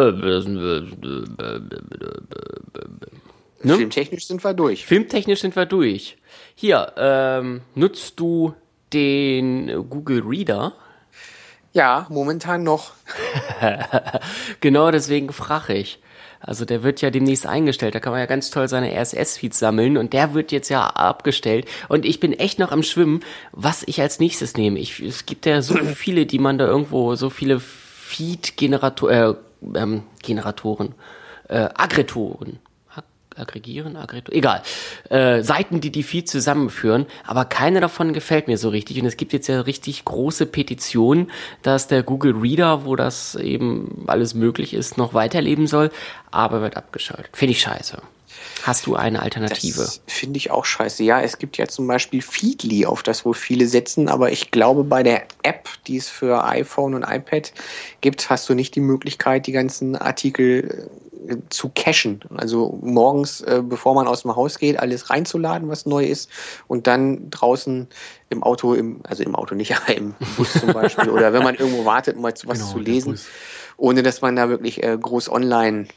[0.00, 0.12] Äh,
[3.62, 3.74] Ne?
[3.74, 4.86] Filmtechnisch sind wir durch.
[4.86, 6.16] Filmtechnisch sind wir durch.
[6.54, 8.54] Hier, ähm, nutzt du
[8.92, 10.72] den Google Reader?
[11.72, 12.92] Ja, momentan noch.
[14.60, 16.00] Genau deswegen frage ich.
[16.40, 17.94] Also der wird ja demnächst eingestellt.
[17.94, 21.66] Da kann man ja ganz toll seine RSS-Feeds sammeln und der wird jetzt ja abgestellt.
[21.88, 23.20] Und ich bin echt noch am Schwimmen,
[23.52, 24.78] was ich als nächstes nehme.
[24.78, 29.36] Ich, es gibt ja so viele, die man da irgendwo, so viele Feed-Generatoren,
[29.74, 30.94] äh, ähm, Generatoren,
[31.48, 32.60] äh, Aggregatoren.
[33.38, 34.62] Ag- Aggregieren, Aggregator, egal.
[35.08, 39.00] Äh, Seiten, die die Feed zusammenführen, aber keine davon gefällt mir so richtig.
[39.00, 41.30] Und es gibt jetzt ja richtig große Petitionen,
[41.62, 45.90] dass der Google Reader, wo das eben alles möglich ist, noch weiterleben soll,
[46.30, 47.30] aber wird abgeschaltet.
[47.36, 48.02] Finde ich scheiße.
[48.62, 49.88] Hast du eine Alternative?
[50.06, 51.02] Finde ich auch scheiße.
[51.02, 54.84] Ja, es gibt ja zum Beispiel Feedly, auf das wohl viele setzen, aber ich glaube,
[54.84, 57.52] bei der App, die es für iPhone und iPad
[58.00, 61.07] gibt, hast du nicht die Möglichkeit, die ganzen Artikel äh,
[61.48, 62.20] zu cachen.
[62.36, 66.30] Also morgens, äh, bevor man aus dem Haus geht, alles reinzuladen, was neu ist,
[66.66, 67.88] und dann draußen
[68.30, 71.54] im Auto, im, also im Auto nicht, aber im Bus zum Beispiel, oder wenn man
[71.54, 73.18] irgendwo wartet, mal was Genau, zu lesen,
[73.76, 75.88] ohne dass man da wirklich äh, groß online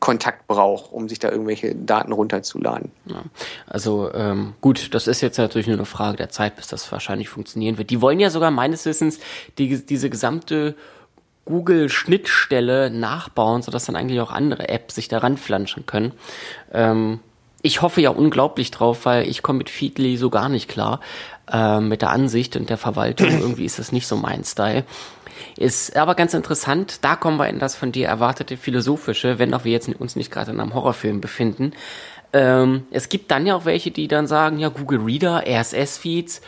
[0.00, 2.90] Kontakt braucht, um sich da irgendwelche Daten runterzuladen.
[3.06, 3.22] Ja.
[3.66, 7.28] Also ähm, gut, das ist jetzt natürlich nur eine Frage der Zeit, bis das wahrscheinlich
[7.28, 7.90] funktionieren wird.
[7.90, 9.18] Die wollen ja sogar meines Wissens
[9.56, 10.74] die, diese gesamte
[11.44, 16.12] Google-Schnittstelle nachbauen, sodass dann eigentlich auch andere Apps sich daran flanschen können.
[16.72, 17.20] Ähm,
[17.62, 21.00] ich hoffe ja unglaublich drauf, weil ich komme mit Feedly so gar nicht klar.
[21.50, 23.28] Ähm, mit der Ansicht und der Verwaltung.
[23.40, 24.84] Irgendwie ist das nicht so mein Style.
[25.56, 29.64] Ist aber ganz interessant, da kommen wir in das von dir erwartete philosophische, wenn auch
[29.64, 31.72] wir jetzt uns nicht gerade in einem Horrorfilm befinden.
[32.32, 36.40] Ähm, es gibt dann ja auch welche, die dann sagen, ja, Google Reader, RSS-Feeds.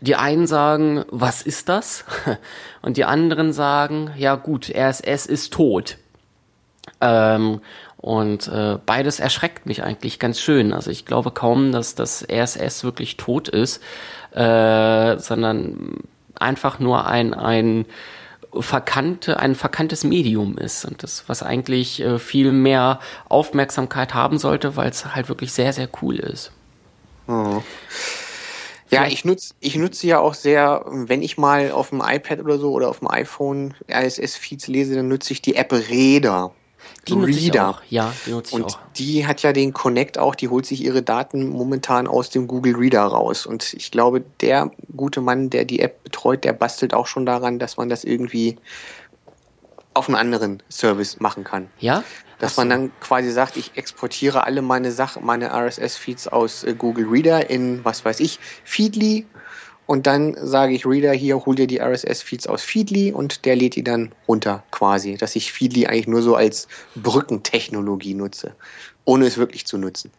[0.00, 2.04] Die einen sagen, was ist das?
[2.82, 5.98] Und die anderen sagen, ja gut, RSS ist tot.
[7.00, 7.60] Ähm,
[7.98, 10.72] und äh, beides erschreckt mich eigentlich ganz schön.
[10.72, 13.82] Also ich glaube kaum, dass das RSS wirklich tot ist,
[14.32, 15.96] äh, sondern
[16.38, 17.86] einfach nur ein, ein
[18.58, 24.76] verkannte, ein verkanntes Medium ist und das, was eigentlich äh, viel mehr Aufmerksamkeit haben sollte,
[24.76, 26.52] weil es halt wirklich sehr, sehr cool ist.
[28.90, 32.58] Ja, ich nutze ich nutze ja auch sehr, wenn ich mal auf dem iPad oder
[32.58, 36.52] so oder auf dem iPhone RSS-Feeds lese, dann nutze ich die App Reader.
[37.06, 37.80] Die nutze ich auch.
[37.88, 38.78] Ja, die nutze ich Und auch.
[38.96, 42.76] die hat ja den Connect auch, die holt sich ihre Daten momentan aus dem Google
[42.76, 43.46] Reader raus.
[43.46, 47.58] Und ich glaube, der gute Mann, der die App betreut, der bastelt auch schon daran,
[47.58, 48.56] dass man das irgendwie
[49.94, 51.68] auf einen anderen Service machen kann.
[51.78, 52.04] Ja?
[52.38, 57.06] Dass man dann quasi sagt, ich exportiere alle meine Sachen, meine RSS-Feeds aus äh, Google
[57.08, 59.26] Reader in, was weiß ich, Feedly.
[59.86, 63.74] Und dann sage ich Reader hier, hol dir die RSS-Feeds aus Feedly und der lädt
[63.74, 65.16] die dann runter quasi.
[65.16, 68.54] Dass ich Feedly eigentlich nur so als Brückentechnologie nutze,
[69.04, 70.10] ohne es wirklich zu nutzen.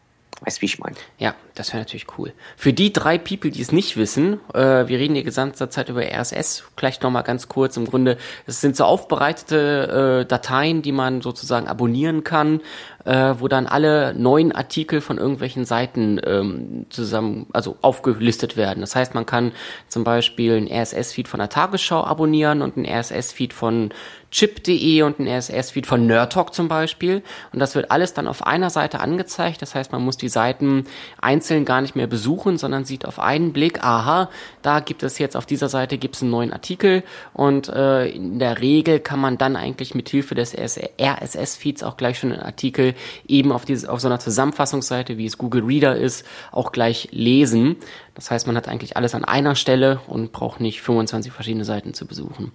[0.42, 0.96] Weißt wie ich meine?
[1.18, 2.32] Ja, das wäre natürlich cool.
[2.56, 6.02] Für die drei People, die es nicht wissen, äh, wir reden die gesamte Zeit über
[6.02, 7.76] RSS, vielleicht nochmal ganz kurz.
[7.76, 12.62] Im Grunde, es sind so aufbereitete äh, Dateien, die man sozusagen abonnieren kann,
[13.10, 18.82] äh, wo dann alle neuen Artikel von irgendwelchen Seiten ähm, zusammen, also aufgelistet werden.
[18.82, 19.52] Das heißt, man kann
[19.88, 23.90] zum Beispiel ein RSS-Feed von der Tagesschau abonnieren und ein RSS-Feed von
[24.32, 27.24] chip.de und ein RSS-Feed von Nerdtalk zum Beispiel.
[27.52, 29.64] Und das wird alles dann auf einer Seite angezeigt.
[29.64, 30.86] Das heißt, man muss die Seiten
[31.20, 34.30] einzeln gar nicht mehr besuchen, sondern sieht auf einen Blick, aha,
[34.62, 37.04] da gibt es jetzt auf dieser Seite gibt es einen neuen Artikel
[37.34, 42.20] und äh, in der Regel kann man dann eigentlich mit Hilfe des RSS-Feeds auch gleich
[42.20, 42.94] schon einen Artikel
[43.28, 47.78] eben auf, diese, auf so einer Zusammenfassungsseite, wie es Google Reader ist, auch gleich lesen.
[48.16, 51.94] Das heißt, man hat eigentlich alles an einer Stelle und braucht nicht 25 verschiedene Seiten
[51.94, 52.52] zu besuchen.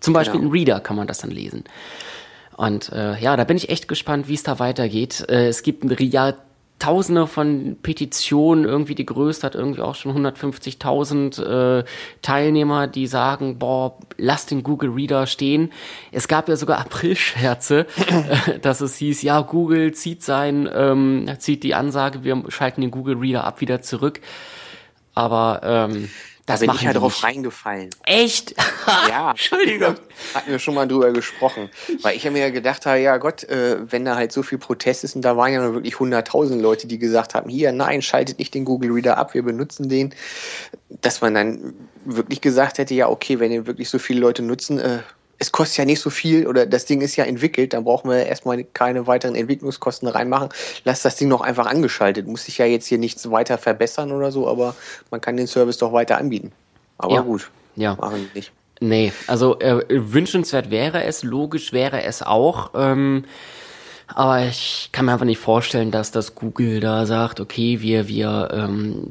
[0.00, 0.52] Zum Beispiel genau.
[0.52, 1.64] in Reader kann man das dann lesen.
[2.56, 5.24] Und äh, ja, da bin ich echt gespannt, wie es da weitergeht.
[5.28, 6.34] Äh, es gibt ein ja,
[6.78, 11.84] Tausende von Petitionen, irgendwie die größte hat irgendwie auch schon 150.000 äh,
[12.22, 15.72] Teilnehmer, die sagen, boah, lass den Google Reader stehen.
[16.12, 21.64] Es gab ja sogar Aprilscherze, äh, dass es hieß, ja, Google zieht sein, ähm, zieht
[21.64, 24.20] die Ansage, wir schalten den Google Reader ab wieder zurück.
[25.14, 26.08] Aber ähm,
[26.48, 27.90] das da bin ich ja drauf reingefallen.
[28.04, 28.54] Echt?
[29.08, 29.30] Ja.
[29.30, 29.96] Entschuldigung.
[30.34, 31.68] Hatten wir schon mal drüber gesprochen.
[32.02, 35.04] Weil ich ja mir gedacht habe, ja Gott, äh, wenn da halt so viel Protest
[35.04, 38.38] ist und da waren ja nur wirklich hunderttausend Leute, die gesagt haben, hier, nein, schaltet
[38.38, 40.14] nicht den Google Reader ab, wir benutzen den.
[40.88, 41.74] Dass man dann
[42.06, 45.00] wirklich gesagt hätte, ja, okay, wenn den wirklich so viele Leute nutzen, äh,
[45.38, 48.26] es kostet ja nicht so viel oder das Ding ist ja entwickelt, dann brauchen wir
[48.26, 50.48] erstmal keine weiteren Entwicklungskosten reinmachen.
[50.84, 52.26] Lass das Ding noch einfach angeschaltet.
[52.26, 54.74] Muss sich ja jetzt hier nichts weiter verbessern oder so, aber
[55.10, 56.52] man kann den Service doch weiter anbieten.
[56.98, 57.20] Aber ja.
[57.20, 57.94] gut, ja.
[57.94, 58.52] machen nicht.
[58.80, 62.70] Nee, also äh, wünschenswert wäre es, logisch wäre es auch.
[62.74, 63.24] Ähm,
[64.14, 68.48] aber ich kann mir einfach nicht vorstellen, dass das Google da sagt, okay, wir, wir
[68.52, 69.08] ähm,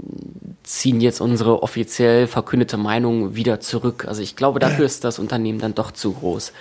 [0.64, 4.06] ziehen jetzt unsere offiziell verkündete Meinung wieder zurück.
[4.08, 6.52] Also ich glaube, dafür ist das Unternehmen dann doch zu groß.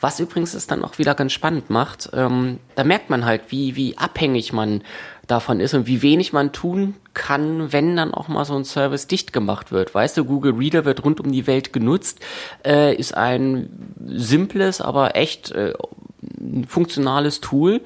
[0.00, 3.76] Was übrigens es dann auch wieder ganz spannend macht, ähm, da merkt man halt, wie,
[3.76, 4.82] wie abhängig man
[5.26, 9.06] davon ist und wie wenig man tun kann, wenn dann auch mal so ein Service
[9.06, 9.94] dicht gemacht wird.
[9.94, 12.18] Weißt du, Google Reader wird rund um die Welt genutzt,
[12.64, 15.74] äh, ist ein simples, aber echt äh,
[16.66, 17.80] funktionales Tool.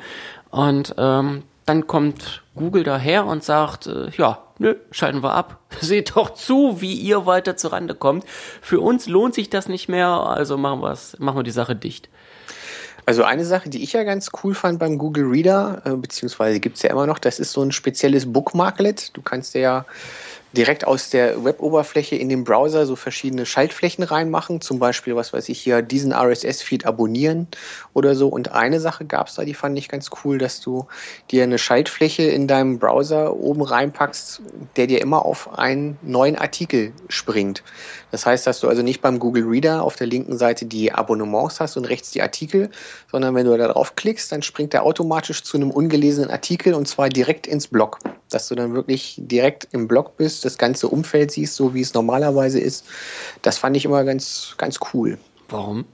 [0.51, 5.59] Und ähm, dann kommt Google daher und sagt, äh, ja, nö, schalten wir ab.
[5.81, 8.25] Seht doch zu, wie ihr weiter zurande kommt.
[8.61, 12.09] Für uns lohnt sich das nicht mehr, also machen, wir's, machen wir die Sache dicht.
[13.07, 16.83] Also eine Sache, die ich ja ganz cool fand beim Google Reader, äh, beziehungsweise gibt's
[16.83, 19.15] ja immer noch, das ist so ein spezielles Bookmarklet.
[19.15, 19.85] Du kannst ja
[20.57, 25.49] direkt aus der Web-Oberfläche in den Browser so verschiedene Schaltflächen reinmachen, zum Beispiel, was weiß
[25.49, 27.49] ich hier, diesen RSS-Feed abonnieren
[27.93, 28.29] oder so.
[28.29, 30.87] Und eine Sache gab es da, die fand ich ganz cool, dass du
[31.31, 34.43] dir eine Schaltfläche in deinem Browser oben reinpackst,
[34.77, 37.63] der dir immer auf einen neuen Artikel springt.
[38.13, 41.59] Das heißt, dass du also nicht beim Google Reader auf der linken Seite die Abonnements
[41.59, 42.71] hast und rechts die Artikel,
[43.11, 46.87] sondern wenn du da drauf klickst, dann springt er automatisch zu einem ungelesenen Artikel und
[46.87, 47.99] zwar direkt ins Blog.
[48.31, 51.95] Dass du dann wirklich direkt im Blog bist, das ganze Umfeld siehst, so wie es
[51.95, 52.85] normalerweise ist.
[53.43, 55.19] Das fand ich immer ganz, ganz cool.
[55.49, 55.85] Warum?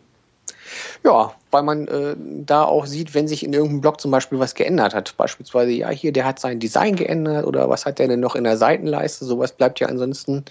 [1.04, 4.54] Ja, weil man äh, da auch sieht, wenn sich in irgendeinem Blog zum Beispiel was
[4.54, 5.16] geändert hat.
[5.16, 8.44] Beispielsweise, ja, hier, der hat sein Design geändert oder was hat der denn noch in
[8.44, 9.24] der Seitenleiste?
[9.24, 10.44] Sowas bleibt ja ansonsten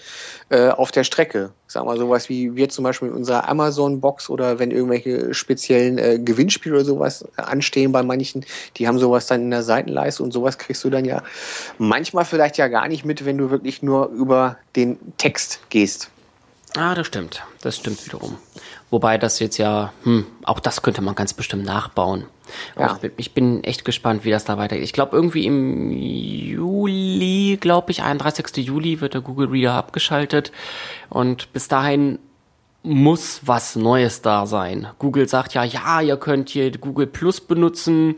[0.50, 1.52] äh, auf der Strecke.
[1.68, 5.98] Ich sag mal, sowas wie wir zum Beispiel in unserer Amazon-Box oder wenn irgendwelche speziellen
[5.98, 8.46] äh, Gewinnspiele oder sowas anstehen bei manchen,
[8.78, 11.24] die haben sowas dann in der Seitenleiste und sowas kriegst du dann ja
[11.78, 16.10] manchmal vielleicht ja gar nicht mit, wenn du wirklich nur über den Text gehst.
[16.76, 17.44] Ah, das stimmt.
[17.62, 18.38] Das stimmt wiederum.
[18.92, 22.26] Wobei das jetzt ja, hm, auch das könnte man ganz bestimmt nachbauen.
[22.78, 22.98] Ja.
[23.02, 24.84] Ich, ich, bin echt gespannt, wie das da weitergeht.
[24.84, 28.66] Ich glaube, irgendwie im Juli, glaube ich, 31.
[28.66, 30.52] Juli wird der Google Reader abgeschaltet.
[31.10, 32.18] Und bis dahin
[32.82, 34.88] muss was Neues da sein.
[35.00, 38.16] Google sagt ja, ja, ihr könnt hier Google Plus benutzen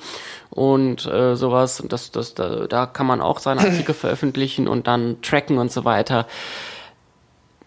[0.49, 1.81] und äh, sowas.
[1.81, 5.71] Und das, das, da, da kann man auch seine Artikel veröffentlichen und dann tracken und
[5.71, 6.27] so weiter.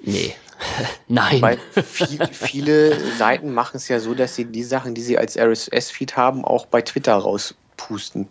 [0.01, 0.35] Nee,
[1.09, 1.43] Nein.
[1.43, 5.37] Weil viel, viele Seiten machen es ja so, dass sie die Sachen, die sie als
[5.37, 8.29] RSS-Feed haben, auch bei Twitter rauspusten.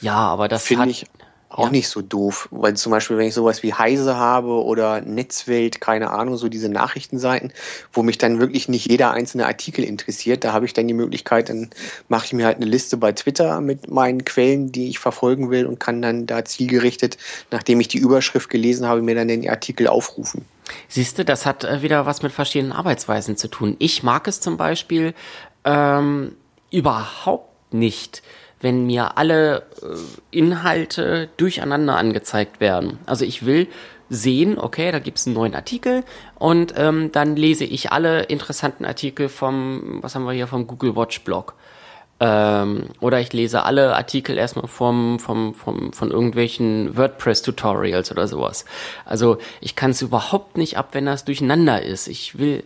[0.00, 1.06] Ja, aber das finde ich
[1.50, 1.70] auch ja.
[1.70, 6.10] nicht so doof, weil zum Beispiel, wenn ich sowas wie Heise habe oder Netzwelt, keine
[6.10, 7.52] Ahnung, so diese Nachrichtenseiten,
[7.92, 11.48] wo mich dann wirklich nicht jeder einzelne Artikel interessiert, da habe ich dann die Möglichkeit,
[11.48, 11.70] dann
[12.08, 15.66] mache ich mir halt eine Liste bei Twitter mit meinen Quellen, die ich verfolgen will
[15.66, 17.18] und kann dann da zielgerichtet,
[17.50, 20.44] nachdem ich die Überschrift gelesen habe, mir dann den Artikel aufrufen.
[20.88, 23.76] Siehst du, das hat äh, wieder was mit verschiedenen Arbeitsweisen zu tun.
[23.78, 25.14] Ich mag es zum Beispiel
[25.64, 26.36] ähm,
[26.70, 28.22] überhaupt nicht,
[28.60, 29.96] wenn mir alle äh,
[30.30, 32.98] Inhalte durcheinander angezeigt werden.
[33.06, 33.68] Also ich will
[34.10, 36.02] sehen, okay, da gibt's einen neuen Artikel
[36.34, 40.96] und ähm, dann lese ich alle interessanten Artikel vom, was haben wir hier, vom Google
[40.96, 41.54] Watch Blog.
[42.22, 48.66] Ähm, oder ich lese alle Artikel erstmal vom, vom, vom, von irgendwelchen WordPress-Tutorials oder sowas.
[49.06, 52.08] Also ich kann es überhaupt nicht ab, wenn das durcheinander ist.
[52.08, 52.62] Ich will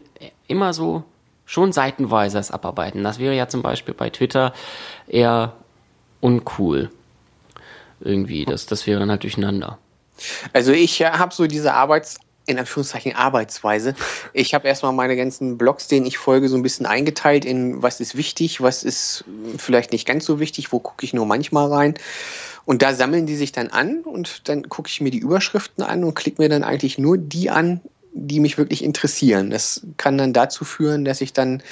[0.48, 1.05] immer so
[1.46, 3.05] schon seitenweise es abarbeiten.
[3.05, 4.52] Das wäre ja zum Beispiel bei Twitter
[5.07, 5.52] eher
[6.20, 6.90] uncool.
[8.00, 9.78] Irgendwie, das, das wäre dann halt durcheinander.
[10.52, 13.95] Also ich äh, habe so diese Arbeits in Anführungszeichen Arbeitsweise.
[14.32, 18.01] Ich habe erstmal meine ganzen Blogs, denen ich folge, so ein bisschen eingeteilt in was
[18.01, 19.24] ist wichtig, was ist
[19.57, 21.95] vielleicht nicht ganz so wichtig, wo gucke ich nur manchmal rein.
[22.66, 26.05] Und da sammeln die sich dann an und dann gucke ich mir die Überschriften an
[26.05, 27.80] und klicke mir dann eigentlich nur die an,
[28.15, 29.51] die mich wirklich interessieren.
[29.51, 31.62] Das kann dann dazu führen, dass ich dann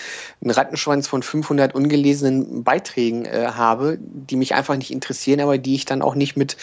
[0.43, 5.77] einen Rattenschwanz von 500 ungelesenen Beiträgen äh, habe, die mich einfach nicht interessieren, aber die
[5.77, 6.57] ich dann auch nicht mit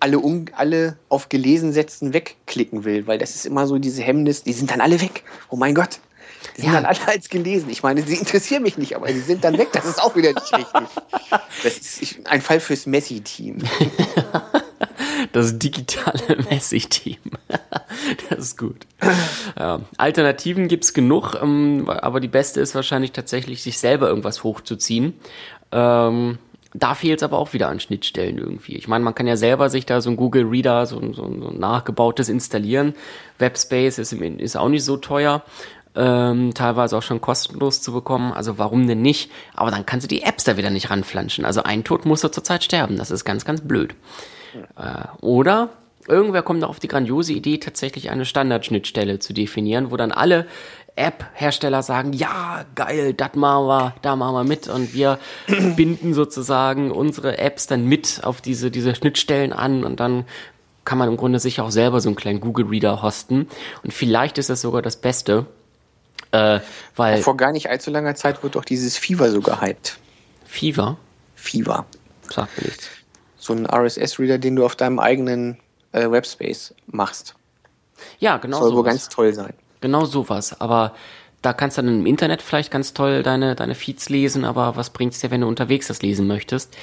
[0.00, 4.42] alle, um, alle auf gelesen setzen wegklicken will, weil das ist immer so diese Hemmnis,
[4.42, 5.22] die sind dann alle weg.
[5.48, 6.00] Oh mein Gott.
[6.56, 6.80] Die sind ja.
[6.80, 7.70] dann alle als gelesen.
[7.70, 9.68] Ich meine, sie interessieren mich nicht, aber sie sind dann weg.
[9.72, 10.80] Das ist auch wieder nicht richtig.
[11.62, 13.58] Das ist ein Fall fürs Messi-Team.
[15.32, 17.18] Das digitale Messi-Team.
[18.28, 18.86] Das ist gut.
[19.58, 19.80] Ja.
[19.96, 25.14] Alternativen gibt's genug, ähm, aber die beste ist wahrscheinlich tatsächlich, sich selber irgendwas hochzuziehen.
[25.72, 26.38] Ähm,
[26.72, 28.76] da fehlt es aber auch wieder an Schnittstellen irgendwie.
[28.76, 31.48] Ich meine, man kann ja selber sich da so ein Google Reader, so, so, so
[31.48, 32.94] ein nachgebautes installieren.
[33.38, 35.42] Webspace ist, ist auch nicht so teuer.
[35.96, 38.32] Ähm, teilweise auch schon kostenlos zu bekommen.
[38.32, 39.30] Also warum denn nicht?
[39.54, 41.44] Aber dann kannst du die Apps da wieder nicht ranflanschen.
[41.44, 42.96] Also ein Tod muss er zurzeit sterben.
[42.96, 43.96] Das ist ganz, ganz blöd.
[44.76, 45.70] Äh, oder
[46.06, 50.46] irgendwer kommt auf die grandiose Idee, tatsächlich eine Standardschnittstelle zu definieren, wo dann alle
[50.96, 55.18] App-Hersteller sagen, ja, geil, das machen wir, da machen wir mit und wir
[55.76, 60.24] binden sozusagen unsere Apps dann mit auf diese, diese Schnittstellen an und dann
[60.84, 63.48] kann man im Grunde sich auch selber so einen kleinen Google Reader hosten
[63.82, 65.46] und vielleicht ist das sogar das Beste,
[66.32, 66.60] äh,
[66.96, 67.22] weil...
[67.22, 69.98] Vor gar nicht allzu langer Zeit wird doch dieses Fever so gehypt.
[70.44, 70.96] Fever?
[71.34, 71.86] Fever.
[72.28, 72.90] Sagt mir nichts.
[73.40, 75.58] So ein RSS-Reader, den du auf deinem eigenen
[75.92, 77.34] äh, Webspace machst.
[78.18, 78.58] Ja, genau.
[78.58, 78.76] Soll sowas.
[78.76, 79.54] wohl ganz toll sein.
[79.80, 80.60] Genau sowas.
[80.60, 80.94] Aber
[81.42, 84.90] da kannst du dann im Internet vielleicht ganz toll deine, deine Feeds lesen, aber was
[84.90, 86.76] bringt's dir, wenn du unterwegs das lesen möchtest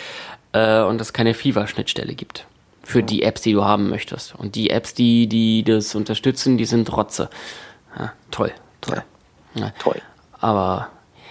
[0.54, 2.48] äh, und es keine Fever-Schnittstelle gibt
[2.82, 4.34] für die Apps, die du haben möchtest.
[4.36, 7.30] Und die Apps, die, die das unterstützen, die sind Rotze.
[8.00, 9.04] Ja, toll, toll.
[9.56, 9.72] Ja.
[9.78, 10.02] Toll.
[10.40, 10.90] Aber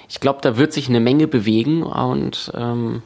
[0.08, 3.02] ich glaube, da wird sich eine Menge bewegen und ähm,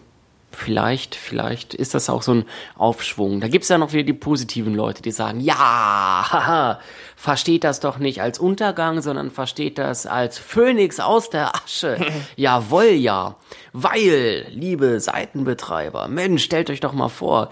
[0.61, 2.45] vielleicht, vielleicht ist das auch so ein
[2.77, 3.41] Aufschwung.
[3.41, 6.81] Da gibt's ja noch wieder die positiven Leute, die sagen, ja, haha,
[7.17, 11.99] versteht das doch nicht als Untergang, sondern versteht das als Phönix aus der Asche.
[12.37, 13.37] Jawohl, ja.
[13.73, 17.51] Weil, liebe Seitenbetreiber, Mensch, stellt euch doch mal vor,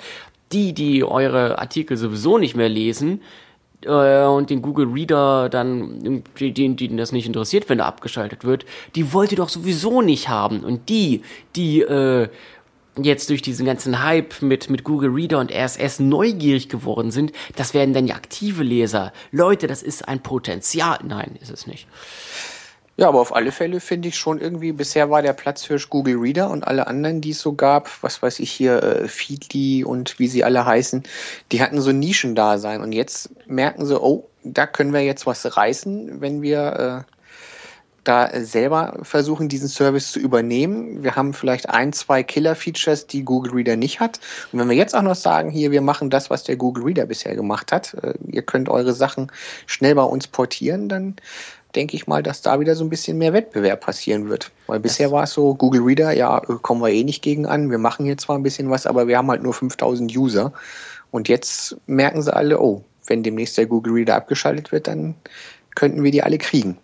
[0.53, 3.23] die, die eure Artikel sowieso nicht mehr lesen,
[3.85, 8.67] äh, und den Google Reader dann, den, denen das nicht interessiert, wenn er abgeschaltet wird,
[8.95, 10.61] die wollt ihr doch sowieso nicht haben.
[10.65, 11.23] Und die,
[11.55, 12.29] die äh,
[13.05, 17.75] jetzt durch diesen ganzen Hype mit, mit Google Reader und RSS neugierig geworden sind, das
[17.75, 19.13] werden dann ja aktive Leser.
[19.31, 20.99] Leute, das ist ein Potenzial.
[21.05, 21.87] Nein, ist es nicht.
[22.99, 26.51] Ja, aber auf alle Fälle finde ich schon irgendwie, bisher war der Platzhirsch Google Reader
[26.51, 30.27] und alle anderen, die es so gab, was weiß ich hier, äh, Feedly und wie
[30.27, 31.05] sie alle heißen,
[31.53, 36.21] die hatten so Nischendasein und jetzt merken sie, oh, da können wir jetzt was reißen,
[36.21, 37.18] wenn wir äh,
[38.09, 41.03] da selber versuchen, diesen Service zu übernehmen.
[41.03, 44.19] Wir haben vielleicht ein, zwei Killer-Features, die Google Reader nicht hat.
[44.51, 47.05] Und wenn wir jetzt auch noch sagen, hier, wir machen das, was der Google Reader
[47.05, 49.31] bisher gemacht hat, äh, ihr könnt eure Sachen
[49.67, 51.17] schnell bei uns portieren, dann
[51.75, 54.51] denke ich mal, dass da wieder so ein bisschen mehr Wettbewerb passieren wird.
[54.69, 57.71] Weil bisher war es so, Google Reader, ja, äh, kommen wir eh nicht gegen an.
[57.71, 60.55] Wir machen hier zwar ein bisschen was, aber wir haben halt nur 5000 User.
[61.11, 65.15] Und jetzt merken sie alle, oh, wenn demnächst der Google Reader abgeschaltet wird, dann
[65.75, 66.79] könnten wir die alle kriegen.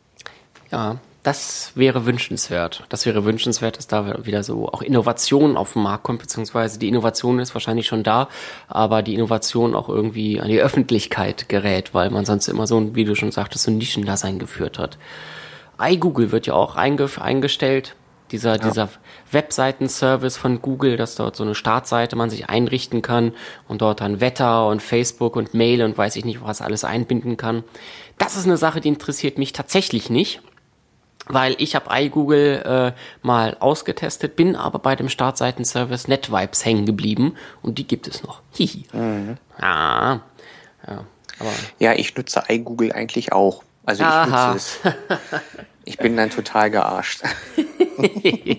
[0.71, 2.85] Ja, das wäre wünschenswert.
[2.91, 6.87] Das wäre wünschenswert, dass da wieder so auch Innovation auf den Markt kommt, beziehungsweise die
[6.87, 8.29] Innovation ist wahrscheinlich schon da,
[8.69, 13.07] aber die Innovation auch irgendwie an die Öffentlichkeit gerät, weil man sonst immer so, wie
[13.07, 14.99] du schon sagtest, so ein Nischendasein geführt hat.
[15.81, 17.97] iGoogle wird ja auch eingestellt.
[18.31, 18.59] Dieser, ja.
[18.59, 18.89] dieser
[19.31, 23.33] Webseitenservice von Google, dass dort so eine Startseite man sich einrichten kann
[23.69, 27.37] und dort dann Wetter und Facebook und Mail und weiß ich nicht was alles einbinden
[27.37, 27.65] kann.
[28.19, 30.43] Das ist eine Sache, die interessiert mich tatsächlich nicht
[31.27, 37.37] weil ich habe iGoogle äh, mal ausgetestet, bin aber bei dem Startseitenservice NetVibes hängen geblieben
[37.63, 38.41] und die gibt es noch.
[38.53, 38.87] Hihi.
[38.93, 39.37] Mhm.
[39.59, 40.21] Ah,
[40.87, 41.05] ja,
[41.39, 43.63] aber ja, ich nutze iGoogle eigentlich auch.
[43.85, 44.53] Also ich Aha.
[44.53, 44.81] nutze es.
[45.87, 47.23] Ich bin dann total gearscht.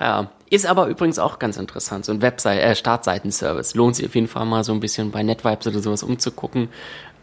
[0.00, 3.74] Ja, ist aber übrigens auch ganz interessant, so ein Website, äh, Startseitenservice.
[3.74, 6.70] Lohnt sich auf jeden Fall mal so ein bisschen bei NetVibes oder sowas umzugucken.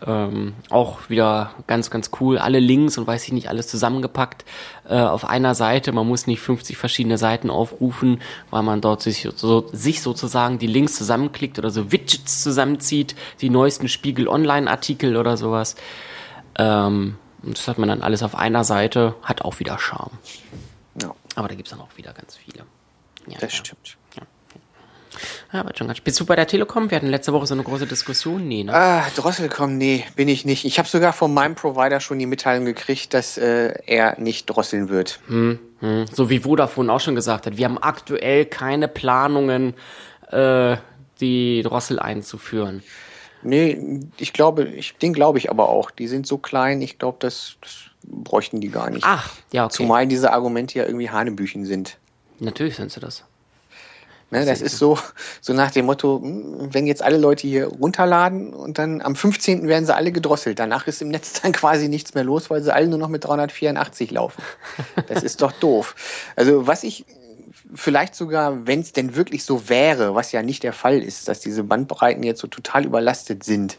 [0.05, 2.37] Ähm, auch wieder ganz, ganz cool.
[2.37, 4.45] Alle Links und weiß ich nicht, alles zusammengepackt
[4.87, 5.91] äh, auf einer Seite.
[5.91, 8.21] Man muss nicht 50 verschiedene Seiten aufrufen,
[8.51, 13.49] weil man dort sich, so, sich sozusagen die Links zusammenklickt oder so Widgets zusammenzieht, die
[13.49, 15.75] neuesten Spiegel Online-Artikel oder sowas.
[16.59, 20.17] Ähm, das hat man dann alles auf einer Seite, hat auch wieder Charme.
[21.01, 21.13] Ja.
[21.35, 22.65] Aber da gibt es dann auch wieder ganz viele.
[23.27, 23.65] Ja, das ja.
[23.65, 23.97] stimmt.
[25.53, 25.99] Ja, aber schon ganz.
[25.99, 26.89] Bist du bei der Telekom?
[26.91, 28.47] Wir hatten letzte Woche so eine große Diskussion.
[28.47, 28.73] Nee, ne?
[28.73, 30.65] Ah, Drosselkom, nee, bin ich nicht.
[30.65, 34.89] Ich habe sogar von meinem Provider schon die Mitteilung gekriegt, dass äh, er nicht drosseln
[34.89, 35.19] wird.
[35.27, 36.05] Hm, hm.
[36.11, 37.57] So wie Vodafone auch schon gesagt hat.
[37.57, 39.73] Wir haben aktuell keine Planungen,
[40.31, 40.77] äh,
[41.19, 42.83] die Drossel einzuführen.
[43.43, 45.91] Nee, ich glaube, ich, den glaube ich aber auch.
[45.91, 49.05] Die sind so klein, ich glaube, das, das bräuchten die gar nicht.
[49.05, 49.75] Ach, ja, okay.
[49.75, 51.97] Zumal diese Argumente ja irgendwie Hanebüchen sind.
[52.39, 53.23] Natürlich sind sie das.
[54.29, 54.99] Ne, das ist so,
[55.39, 59.69] so nach dem Motto, hm, wenn jetzt alle Leute hier runterladen und dann am 15.
[59.69, 60.59] werden sie alle gedrosselt.
[60.59, 63.23] Danach ist im Netz dann quasi nichts mehr los, weil sie alle nur noch mit
[63.23, 64.41] 384 laufen.
[65.07, 65.95] Das ist doch doof.
[66.35, 67.05] Also was ich
[67.73, 71.39] vielleicht sogar, wenn es denn wirklich so wäre, was ja nicht der Fall ist, dass
[71.39, 73.77] diese Bandbreiten jetzt so total überlastet sind,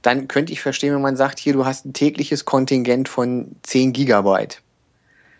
[0.00, 3.92] dann könnte ich verstehen, wenn man sagt, hier, du hast ein tägliches Kontingent von 10
[3.92, 4.62] Gigabyte.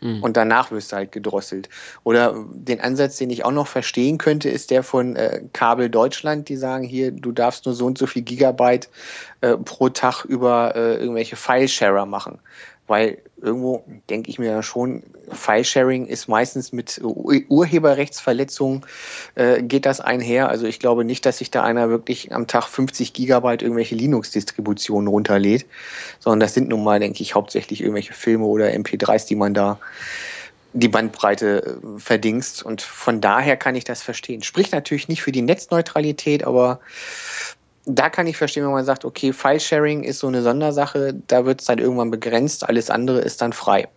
[0.02, 0.22] Mhm.
[0.22, 1.68] Und danach wirst du halt gedrosselt.
[2.04, 6.48] Oder den Ansatz, den ich auch noch verstehen könnte, ist der von äh, Kabel Deutschland,
[6.48, 8.88] die sagen hier, du darfst nur so und so viel Gigabyte
[9.40, 12.40] äh, pro Tag über äh, irgendwelche File-Sharer machen
[12.86, 18.84] weil irgendwo denke ich mir ja schon, File-Sharing ist meistens mit Urheberrechtsverletzungen
[19.34, 20.48] äh, geht das einher.
[20.48, 25.08] Also ich glaube nicht, dass sich da einer wirklich am Tag 50 Gigabyte irgendwelche Linux-Distributionen
[25.08, 25.66] runterlädt,
[26.18, 29.78] sondern das sind nun mal, denke ich, hauptsächlich irgendwelche Filme oder MP3s, die man da
[30.74, 32.62] die Bandbreite äh, verdingst.
[32.62, 34.42] Und von daher kann ich das verstehen.
[34.42, 36.80] Spricht natürlich nicht für die Netzneutralität, aber
[37.84, 41.60] da kann ich verstehen, wenn man sagt, okay, File-Sharing ist so eine Sondersache, da wird
[41.60, 43.88] es dann irgendwann begrenzt, alles andere ist dann frei.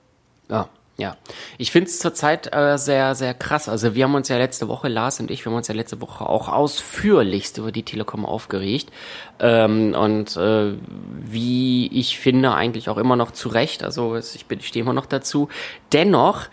[0.50, 0.70] Ja.
[0.98, 1.18] Ja,
[1.58, 3.68] ich finde es zurzeit äh, sehr, sehr krass.
[3.68, 6.00] Also wir haben uns ja letzte Woche, Lars und ich, wir haben uns ja letzte
[6.00, 8.94] Woche auch ausführlichst über die Telekom aufgeregt.
[9.40, 10.76] Ähm, und äh,
[11.20, 13.84] wie ich finde, eigentlich auch immer noch zu Recht.
[13.84, 15.50] Also ich, ich stehe immer noch dazu.
[15.92, 16.44] Dennoch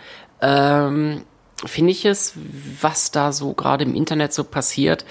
[0.41, 1.23] ähm,
[1.65, 2.35] finde ich es,
[2.81, 5.05] was da so gerade im Internet so passiert,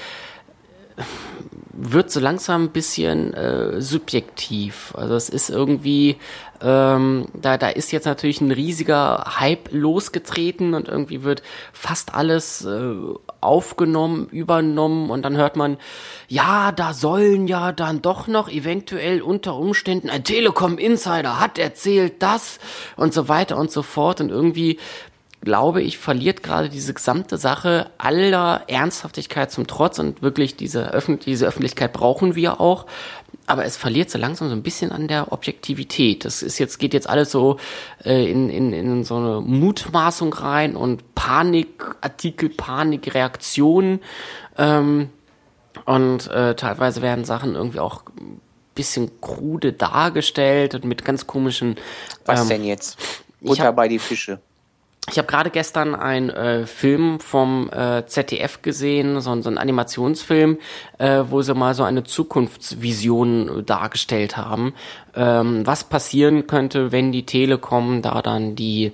[1.74, 4.94] wird so langsam ein bisschen äh, subjektiv.
[4.96, 6.18] Also es ist irgendwie,
[6.62, 12.66] ähm, da, da ist jetzt natürlich ein riesiger Hype losgetreten und irgendwie wird fast alles
[12.66, 12.94] äh,
[13.40, 15.78] aufgenommen, übernommen und dann hört man,
[16.28, 22.60] ja, da sollen ja dann doch noch eventuell unter Umständen ein Telekom-Insider hat erzählt das
[22.98, 24.78] und so weiter und so fort und irgendwie
[25.42, 31.26] glaube ich, verliert gerade diese gesamte Sache aller Ernsthaftigkeit zum Trotz und wirklich diese, Öffentlich
[31.26, 32.86] diese Öffentlichkeit brauchen wir auch.
[33.48, 36.26] Aber es verliert so langsam so ein bisschen an der Objektivität.
[36.26, 37.58] Das ist jetzt, geht jetzt alles so
[38.06, 44.00] äh, in, in, in so eine Mutmaßung rein und Panikartikel, Panikreaktionen.
[44.58, 45.10] Ähm,
[45.86, 48.04] und äh, teilweise werden Sachen irgendwie auch
[48.76, 51.76] bisschen krude dargestellt und mit ganz komischen.
[52.26, 52.98] Was ähm, denn jetzt?
[53.42, 54.40] Butter hab, bei die Fische.
[55.10, 60.60] Ich habe gerade gestern einen äh, Film vom äh, ZDF gesehen, so, so einen Animationsfilm,
[61.00, 64.74] äh, wo sie mal so eine Zukunftsvision dargestellt haben,
[65.16, 68.94] ähm, was passieren könnte, wenn die Telekom da dann die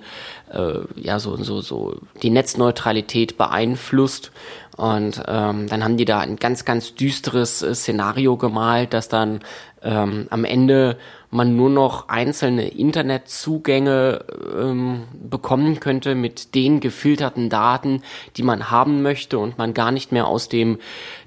[0.50, 4.32] äh, ja so so so die Netzneutralität beeinflusst?
[4.78, 9.40] Und ähm, dann haben die da ein ganz ganz düsteres äh, Szenario gemalt, dass dann
[9.82, 10.96] ähm, am Ende
[11.30, 14.24] man nur noch einzelne Internetzugänge
[14.58, 18.02] ähm, bekommen könnte mit den gefilterten Daten,
[18.36, 20.78] die man haben möchte und man gar nicht mehr aus dem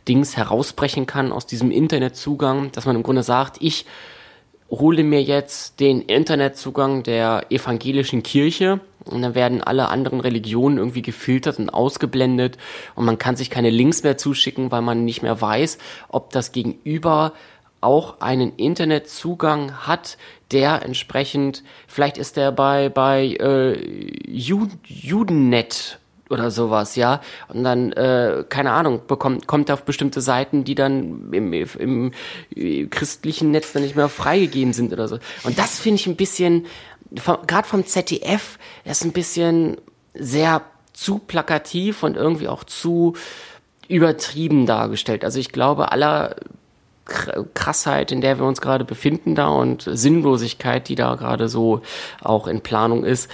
[0.08, 3.86] Dings herausbrechen kann, aus diesem Internetzugang, dass man im Grunde sagt, ich
[4.72, 11.02] hole mir jetzt den Internetzugang der evangelischen Kirche und dann werden alle anderen Religionen irgendwie
[11.02, 12.58] gefiltert und ausgeblendet
[12.96, 15.78] und man kann sich keine Links mehr zuschicken, weil man nicht mehr weiß,
[16.08, 17.34] ob das Gegenüber
[17.82, 20.18] auch einen Internetzugang hat,
[20.52, 28.46] der entsprechend, vielleicht ist der bei, bei äh, Judennet oder sowas, ja, und dann, äh,
[28.48, 32.12] keine Ahnung, bekommt, kommt auf bestimmte Seiten, die dann im, im,
[32.56, 35.20] im christlichen Netz dann nicht mehr freigegeben sind oder so.
[35.44, 36.68] Und das finde ich ein bisschen,
[37.48, 39.78] gerade vom ZDF, das ist ein bisschen
[40.14, 40.62] sehr
[40.94, 43.16] zu plakativ und irgendwie auch zu
[43.88, 45.26] übertrieben dargestellt.
[45.26, 46.36] Also ich glaube, aller
[47.54, 51.82] Krassheit, in der wir uns gerade befinden da und Sinnlosigkeit, die da gerade so
[52.22, 53.30] auch in Planung ist,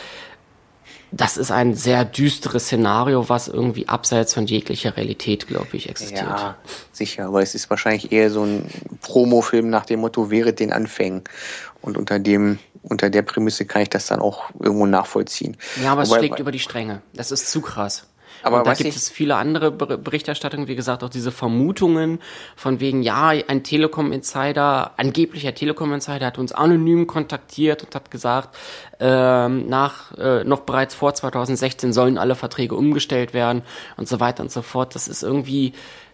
[1.11, 6.25] das ist ein sehr düsteres Szenario, was irgendwie abseits von jeglicher Realität, glaube ich, existiert.
[6.25, 6.57] Ja,
[6.91, 8.69] sicher, aber es ist wahrscheinlich eher so ein
[9.01, 11.23] Promofilm nach dem Motto, während den Anfängen.
[11.81, 15.55] Und unter dem, unter der Prämisse kann ich das dann auch irgendwo nachvollziehen.
[15.81, 17.01] Ja, aber Wobei, es schlägt über die Stränge.
[17.13, 18.07] Das ist zu krass.
[18.47, 22.19] Aber da gibt es viele andere Berichterstattungen, wie gesagt, auch diese Vermutungen
[22.55, 28.57] von wegen, ja, ein Telekom-Insider, angeblicher Telekom-Insider hat uns anonym kontaktiert und hat gesagt,
[28.99, 33.61] ähm, nach äh, noch bereits vor 2016 sollen alle Verträge umgestellt werden
[33.97, 34.95] und so weiter und so fort.
[34.95, 35.73] Das ist irgendwie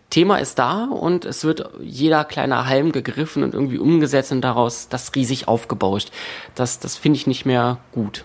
[0.10, 4.88] Thema ist da und es wird jeder kleine Halm gegriffen und irgendwie umgesetzt und daraus
[4.88, 6.12] das riesig aufgebauscht.
[6.54, 8.24] Das, das finde ich nicht mehr gut.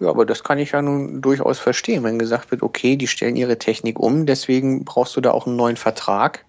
[0.00, 3.34] Ja, aber das kann ich ja nun durchaus verstehen, wenn gesagt wird, okay, die stellen
[3.34, 6.44] ihre Technik um, deswegen brauchst du da auch einen neuen Vertrag.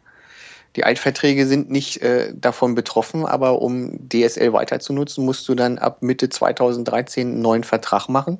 [0.75, 5.55] Die Altverträge sind nicht äh, davon betroffen, aber um DSL weiter zu nutzen, musst du
[5.55, 8.39] dann ab Mitte 2013 einen neuen Vertrag machen.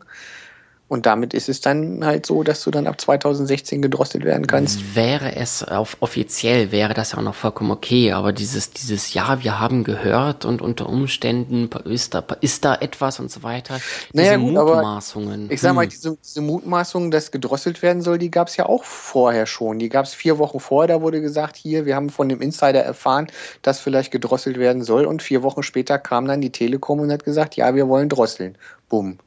[0.90, 4.96] Und damit ist es dann halt so, dass du dann ab 2016 gedrosselt werden kannst.
[4.96, 9.44] Wäre es auf offiziell, wäre das ja auch noch vollkommen okay, aber dieses, dieses, ja,
[9.44, 13.80] wir haben gehört und unter Umständen ist da, ist da etwas und so weiter.
[14.14, 15.52] Diese naja, gut, Mutmaßungen.
[15.52, 15.90] ich sag mal, hm.
[15.90, 19.78] diese, diese Mutmaßungen, dass gedrosselt werden soll, die gab es ja auch vorher schon.
[19.78, 22.82] Die gab es vier Wochen vorher, da wurde gesagt, hier, wir haben von dem Insider
[22.82, 23.28] erfahren,
[23.62, 25.06] dass vielleicht gedrosselt werden soll.
[25.06, 28.58] Und vier Wochen später kam dann die Telekom und hat gesagt, ja, wir wollen drosseln.
[28.90, 29.20] Bumm.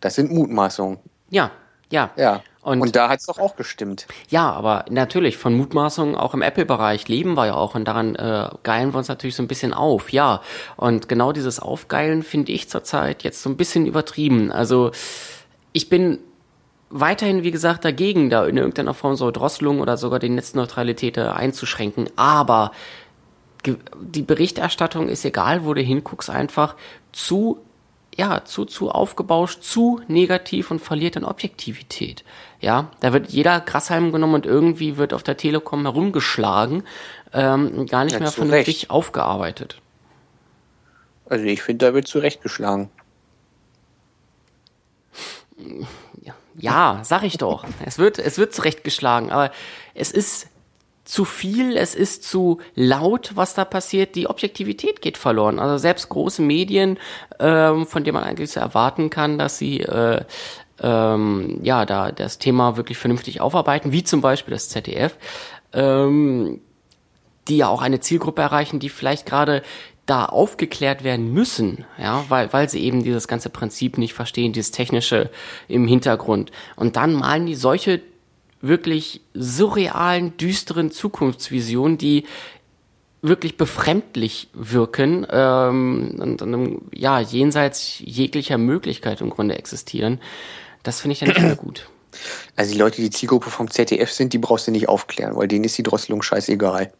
[0.00, 0.98] Das sind Mutmaßungen.
[1.30, 1.50] Ja,
[1.90, 2.10] ja.
[2.16, 2.42] Ja.
[2.62, 4.06] Und, und da hat es doch auch gestimmt.
[4.28, 8.50] Ja, aber natürlich, von Mutmaßungen auch im Apple-Bereich leben wir ja auch und daran äh,
[8.62, 10.42] geilen wir uns natürlich so ein bisschen auf, ja.
[10.76, 14.52] Und genau dieses Aufgeilen finde ich zurzeit jetzt so ein bisschen übertrieben.
[14.52, 14.90] Also
[15.72, 16.18] ich bin
[16.90, 22.10] weiterhin, wie gesagt, dagegen, da in irgendeiner Form so Drosselung oder sogar die Netzneutralität einzuschränken.
[22.16, 22.72] Aber
[24.00, 26.76] die Berichterstattung ist egal, wo du hinguckst, einfach
[27.12, 27.60] zu
[28.18, 32.24] ja, zu, zu aufgebauscht, zu negativ und verliert an Objektivität.
[32.60, 36.82] Ja, da wird jeder Grashalm genommen und irgendwie wird auf der Telekom herumgeschlagen,
[37.32, 38.90] ähm, gar nicht ja, mehr vernünftig Recht.
[38.90, 39.80] aufgearbeitet.
[41.26, 42.90] Also ich finde, da wird zurechtgeschlagen.
[46.20, 47.64] Ja, ja, sag ich doch.
[47.86, 49.52] es wird, es wird zurechtgeschlagen, aber
[49.94, 50.48] es ist
[51.08, 55.58] zu viel, es ist zu laut, was da passiert, die Objektivität geht verloren.
[55.58, 56.98] Also selbst große Medien,
[57.40, 60.22] ähm, von denen man eigentlich so erwarten kann, dass sie äh,
[60.82, 65.16] ähm, ja da das Thema wirklich vernünftig aufarbeiten, wie zum Beispiel das ZDF,
[65.72, 66.60] ähm,
[67.48, 69.62] die ja auch eine Zielgruppe erreichen, die vielleicht gerade
[70.04, 74.72] da aufgeklärt werden müssen, ja, weil, weil sie eben dieses ganze Prinzip nicht verstehen, dieses
[74.72, 75.30] Technische
[75.68, 76.50] im Hintergrund.
[76.76, 78.02] Und dann malen die solche
[78.60, 82.24] wirklich surrealen, düsteren Zukunftsvisionen, die
[83.20, 90.20] wirklich befremdlich wirken ähm, und, und ja jenseits jeglicher Möglichkeit im Grunde existieren.
[90.82, 91.88] Das finde ich dann nicht mehr gut.
[92.56, 95.64] Also die Leute, die Zielgruppe vom ZDF sind, die brauchst du nicht aufklären, weil denen
[95.64, 96.92] ist die Drosselung scheißegal.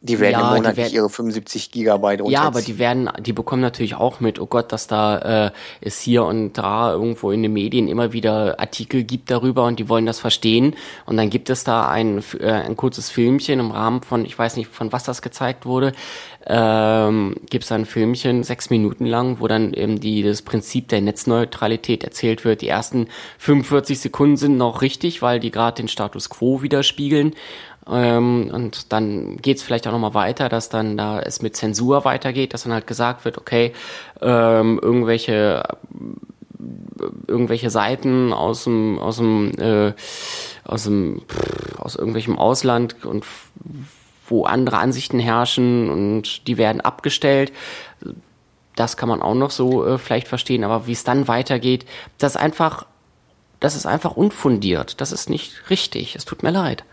[0.00, 3.62] Die werden ja, im Monat werden, ihre 75 Gigabyte Ja, aber die werden, die bekommen
[3.62, 7.52] natürlich auch mit, oh Gott, dass da äh, es hier und da irgendwo in den
[7.52, 10.76] Medien immer wieder Artikel gibt darüber und die wollen das verstehen.
[11.04, 14.56] Und dann gibt es da ein, äh, ein kurzes Filmchen im Rahmen von, ich weiß
[14.56, 15.92] nicht, von was das gezeigt wurde,
[16.46, 21.00] ähm, gibt es ein Filmchen, sechs Minuten lang, wo dann eben die, das Prinzip der
[21.00, 22.62] Netzneutralität erzählt wird.
[22.62, 27.34] Die ersten 45 Sekunden sind noch richtig, weil die gerade den Status quo widerspiegeln.
[27.90, 32.52] Ähm, und dann geht's vielleicht auch nochmal weiter, dass dann da es mit Zensur weitergeht,
[32.54, 33.72] dass dann halt gesagt wird, okay,
[34.20, 35.62] ähm, irgendwelche
[37.28, 39.92] irgendwelche Seiten aus dem aus dem äh,
[40.64, 43.24] aus dem pff, aus irgendwelchem Ausland und
[44.26, 47.52] wo andere Ansichten herrschen und die werden abgestellt.
[48.74, 51.86] Das kann man auch noch so äh, vielleicht verstehen, aber wie es dann weitergeht,
[52.18, 52.86] das ist einfach
[53.60, 55.00] das ist einfach unfundiert.
[55.00, 56.14] Das ist nicht richtig.
[56.14, 56.84] Es tut mir leid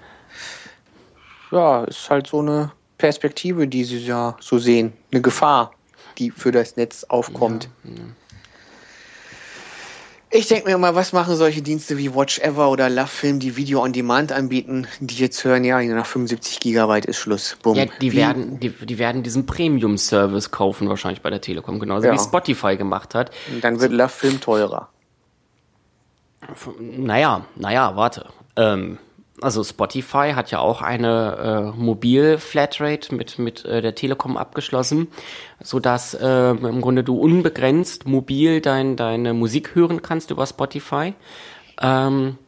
[1.56, 4.94] ja, ist halt so eine Perspektive, die sie ja so sehen.
[5.12, 5.72] Eine Gefahr,
[6.18, 7.70] die für das Netz aufkommt.
[7.84, 8.02] Ja, ja.
[10.32, 13.56] Ich denke mir immer, was machen solche Dienste wie Watch Ever oder Love Film, die
[13.56, 17.58] Video on Demand anbieten, die jetzt hören, ja, nach 75 Gigabyte ist Schluss.
[17.62, 17.76] Bumm.
[17.76, 22.14] Ja, die werden, die, die werden diesen Premium-Service kaufen, wahrscheinlich bei der Telekom, genauso ja.
[22.14, 23.32] wie Spotify gemacht hat.
[23.54, 24.90] Und dann wird Love Film teurer.
[26.80, 28.26] Naja, naja, warte.
[28.58, 28.98] Ähm,
[29.46, 35.08] also Spotify hat ja auch eine äh, Mobil-Flatrate mit, mit äh, der Telekom abgeschlossen,
[35.62, 41.14] so dass äh, im Grunde du unbegrenzt mobil dein, deine Musik hören kannst über Spotify.
[41.80, 42.40] Ähm,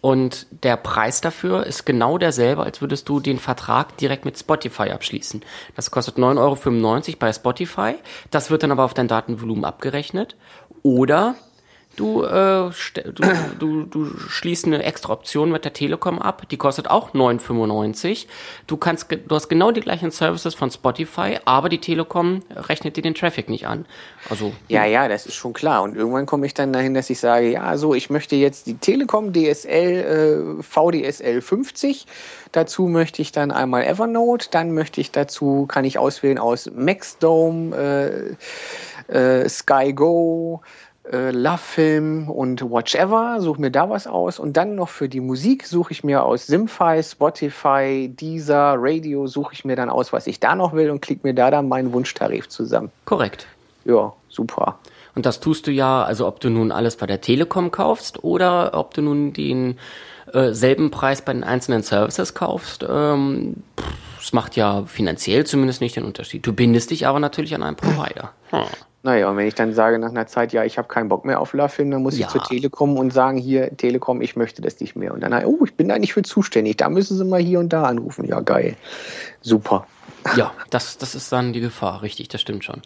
[0.00, 4.90] und der Preis dafür ist genau derselbe, als würdest du den Vertrag direkt mit Spotify
[4.90, 5.42] abschließen.
[5.74, 7.94] Das kostet 9,95 Euro bei Spotify.
[8.30, 10.36] Das wird dann aber auf dein Datenvolumen abgerechnet.
[10.84, 11.34] Oder
[11.98, 13.22] Du, äh, du,
[13.58, 18.26] du, du schließt eine extra Option mit der Telekom ab, die kostet auch 9,95.
[18.68, 23.02] Du kannst, du hast genau die gleichen Services von Spotify, aber die Telekom rechnet dir
[23.02, 23.84] den Traffic nicht an.
[24.30, 25.82] Also ja, ja, das ist schon klar.
[25.82, 28.76] Und irgendwann komme ich dann dahin, dass ich sage, ja, so, ich möchte jetzt die
[28.76, 32.06] Telekom DSL äh, VDSL 50.
[32.52, 38.36] Dazu möchte ich dann einmal Evernote, dann möchte ich dazu, kann ich auswählen aus Maxdome,
[39.08, 39.92] äh, äh, Sky
[41.12, 45.20] äh, Love Film und Watchever, suche mir da was aus und dann noch für die
[45.20, 50.26] Musik suche ich mir aus Simfy, Spotify, Deezer, Radio, suche ich mir dann aus, was
[50.26, 52.90] ich da noch will und klicke mir da dann meinen Wunschtarif zusammen.
[53.04, 53.46] Korrekt.
[53.84, 54.78] Ja, super.
[55.14, 58.74] Und das tust du ja, also ob du nun alles bei der Telekom kaufst oder
[58.74, 59.78] ob du nun den
[60.32, 63.62] äh, selben Preis bei den einzelnen Services kaufst, ähm,
[64.18, 66.46] das macht ja finanziell zumindest nicht den Unterschied.
[66.46, 68.32] Du bindest dich aber natürlich an einen Provider.
[68.50, 68.64] Hm.
[69.02, 71.40] Naja, und wenn ich dann sage nach einer Zeit, ja, ich habe keinen Bock mehr
[71.40, 72.26] auf Lafin, dann muss ja.
[72.26, 75.14] ich zur Telekom und sagen, hier, Telekom, ich möchte das nicht mehr.
[75.14, 77.72] Und dann, oh, ich bin da nicht für zuständig, da müssen sie mal hier und
[77.72, 78.26] da anrufen.
[78.26, 78.76] Ja, geil.
[79.40, 79.86] Super.
[80.36, 82.82] Ja, das, das ist dann die Gefahr, richtig, das stimmt schon.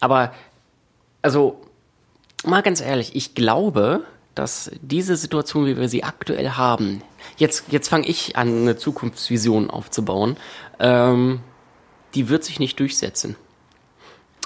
[0.00, 0.32] Aber,
[1.22, 1.60] also,
[2.44, 4.02] mal ganz ehrlich, ich glaube,
[4.36, 7.02] dass diese Situation, wie wir sie aktuell haben,
[7.36, 10.36] jetzt, jetzt fange ich an, eine Zukunftsvision aufzubauen,
[10.78, 11.40] ähm,
[12.14, 13.34] die wird sich nicht durchsetzen.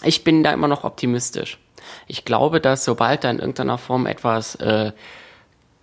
[0.05, 1.59] Ich bin da immer noch optimistisch.
[2.07, 4.93] Ich glaube, dass sobald da in irgendeiner Form etwas äh,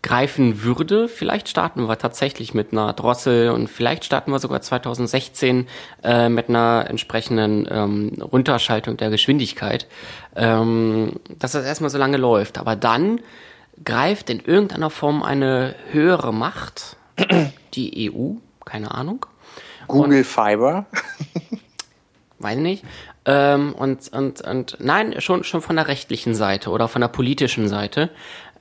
[0.01, 5.67] greifen würde, vielleicht starten wir tatsächlich mit einer Drossel und vielleicht starten wir sogar 2016
[6.03, 9.87] äh, mit einer entsprechenden ähm, Runterschaltung der Geschwindigkeit,
[10.35, 12.57] ähm, dass das erstmal so lange läuft.
[12.57, 13.19] Aber dann
[13.83, 16.95] greift in irgendeiner Form eine höhere Macht,
[17.73, 19.25] die EU, keine Ahnung.
[19.87, 20.85] Google und, Fiber.
[22.39, 22.85] weiß nicht.
[23.29, 27.67] Ähm, und, und, und nein, schon, schon von der rechtlichen Seite oder von der politischen
[27.67, 28.09] Seite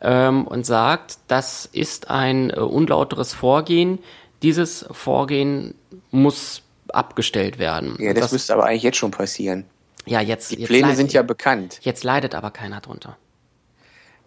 [0.03, 3.99] ähm, und sagt, das ist ein äh, unlauteres Vorgehen.
[4.43, 5.75] Dieses Vorgehen
[6.11, 7.97] muss abgestellt werden.
[7.99, 9.64] Ja, das, das müsste aber eigentlich jetzt schon passieren.
[10.05, 10.51] Ja, jetzt.
[10.51, 11.79] Die jetzt Pläne sind ja bekannt.
[11.81, 13.16] Jetzt leidet aber keiner drunter.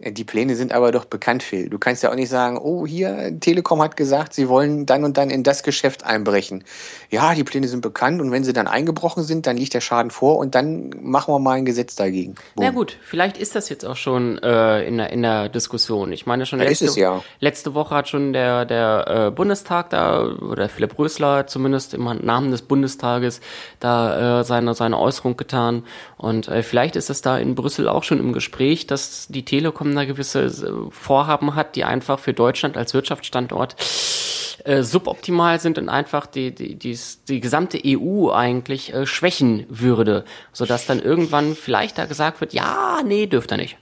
[0.04, 1.68] Die Pläne sind aber doch bekannt, Phil.
[1.68, 5.16] Du kannst ja auch nicht sagen, oh, hier, Telekom hat gesagt, sie wollen dann und
[5.16, 6.64] dann in das Geschäft einbrechen.
[7.10, 10.10] Ja, die Pläne sind bekannt und wenn sie dann eingebrochen sind, dann liegt der Schaden
[10.10, 12.34] vor und dann machen wir mal ein Gesetz dagegen.
[12.56, 12.64] Boom.
[12.64, 16.10] Na gut, vielleicht ist das jetzt auch schon äh, in, der, in der Diskussion.
[16.10, 17.22] Ich meine schon, letzte, es, ja.
[17.38, 22.50] letzte Woche hat schon der, der äh, Bundestag da, oder Philipp Rösler zumindest im Namen
[22.50, 23.40] des Bundestages,
[23.78, 25.84] da äh, seine, seine Äußerung getan.
[26.16, 29.91] Und äh, vielleicht ist es da in Brüssel auch schon im Gespräch, dass die Telekom
[29.94, 33.76] da gewisse äh, Vorhaben hat, die einfach für Deutschland als Wirtschaftsstandort
[34.64, 40.24] äh, suboptimal sind und einfach die, die, die, die gesamte EU eigentlich äh, schwächen würde,
[40.52, 43.76] sodass dann irgendwann vielleicht da gesagt wird, ja, nee, dürft ihr nicht.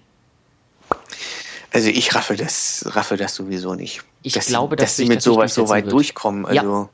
[1.73, 4.03] Also ich raffe das, raffe das sowieso nicht.
[4.23, 5.93] Ich dass glaube, dass, dass sie mit sowas so weit wird.
[5.93, 6.47] durchkommen.
[6.47, 6.89] Also ja.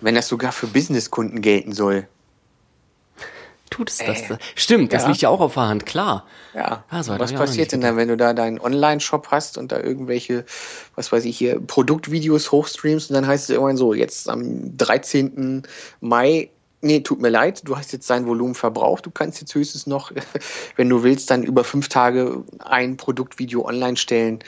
[0.00, 2.06] wenn das sogar für Businesskunden gelten soll
[3.68, 4.30] tut es das.
[4.30, 5.08] Äh, Stimmt, das ja.
[5.08, 6.26] liegt ja auch auf der Hand, klar.
[6.54, 6.84] Ja.
[6.88, 10.44] Also, was passiert denn dann, wenn du da deinen Online-Shop hast und da irgendwelche,
[10.94, 15.62] was weiß ich hier, Produktvideos hochstreamst und dann heißt es irgendwann so, jetzt am 13.
[16.00, 16.50] Mai
[16.80, 19.04] Nee, tut mir leid, du hast jetzt dein Volumen verbraucht.
[19.04, 20.12] Du kannst jetzt höchstens noch,
[20.76, 24.38] wenn du willst, dann über fünf Tage ein Produktvideo online stellen,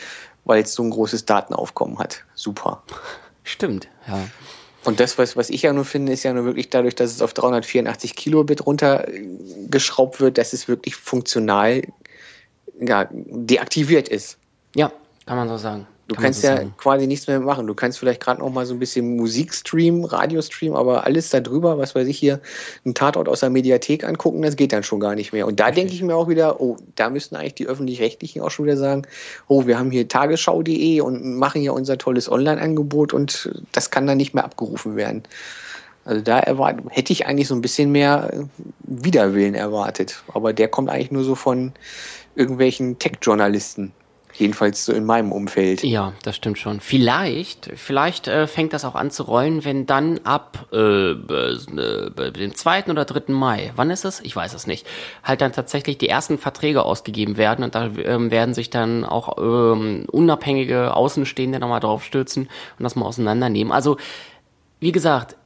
[0.45, 2.23] weil es so ein großes Datenaufkommen hat.
[2.35, 2.85] Super.
[3.43, 4.21] Stimmt, ja.
[4.85, 7.21] Und das, was, was ich ja nur finde, ist ja nur wirklich dadurch, dass es
[7.21, 11.83] auf 384 Kilobit runtergeschraubt wird, dass es wirklich funktional
[12.81, 14.39] ja, deaktiviert ist.
[14.75, 14.91] Ja,
[15.27, 15.87] kann man so sagen.
[16.11, 16.75] Du kann kannst so ja sagen.
[16.77, 17.69] quasi nichts mehr machen.
[17.69, 21.31] Du kannst vielleicht gerade noch mal so ein bisschen Musik streamen, Radio streamen, aber alles
[21.31, 22.41] da drüber, was weiß ich hier,
[22.85, 25.47] einen Tatort aus der Mediathek angucken, das geht dann schon gar nicht mehr.
[25.47, 28.65] Und da denke ich mir auch wieder, oh, da müssten eigentlich die Öffentlich-Rechtlichen auch schon
[28.65, 29.03] wieder sagen,
[29.47, 34.17] oh, wir haben hier tagesschau.de und machen hier unser tolles Online-Angebot und das kann dann
[34.17, 35.23] nicht mehr abgerufen werden.
[36.05, 38.33] Also da erwart hätte ich eigentlich so ein bisschen mehr
[38.81, 40.25] Widerwillen erwartet.
[40.35, 41.73] Aber der kommt eigentlich nur so von
[42.35, 43.93] irgendwelchen Tech-Journalisten.
[44.41, 45.85] Jedenfalls so in meinem Umfeld.
[45.85, 46.81] Ja, das stimmt schon.
[46.81, 52.55] Vielleicht, vielleicht äh, fängt das auch an zu rollen, wenn dann ab äh, äh, dem
[52.55, 54.21] zweiten oder dritten Mai, wann ist es?
[54.21, 54.87] Ich weiß es nicht,
[55.23, 59.37] halt dann tatsächlich die ersten Verträge ausgegeben werden und da ähm, werden sich dann auch
[59.39, 62.45] ähm, unabhängige Außenstehende nochmal draufstürzen
[62.79, 63.73] und das mal auseinandernehmen.
[63.73, 63.99] Also,
[64.81, 65.37] wie gesagt,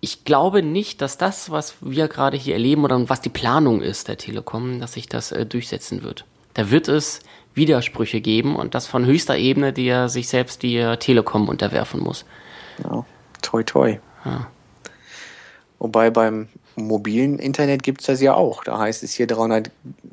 [0.00, 4.08] ich glaube nicht, dass das, was wir gerade hier erleben oder was die Planung ist
[4.08, 6.24] der Telekom, dass sich das äh, durchsetzen wird.
[6.54, 7.20] Da wird es
[7.54, 12.24] Widersprüche geben und das von höchster Ebene, die er sich selbst die Telekom unterwerfen muss.
[12.82, 13.04] Ja,
[13.42, 13.98] toi toi.
[14.24, 14.48] Ja.
[15.78, 18.64] Wobei beim mobilen Internet gibt es das ja auch.
[18.64, 19.70] Da heißt es hier 300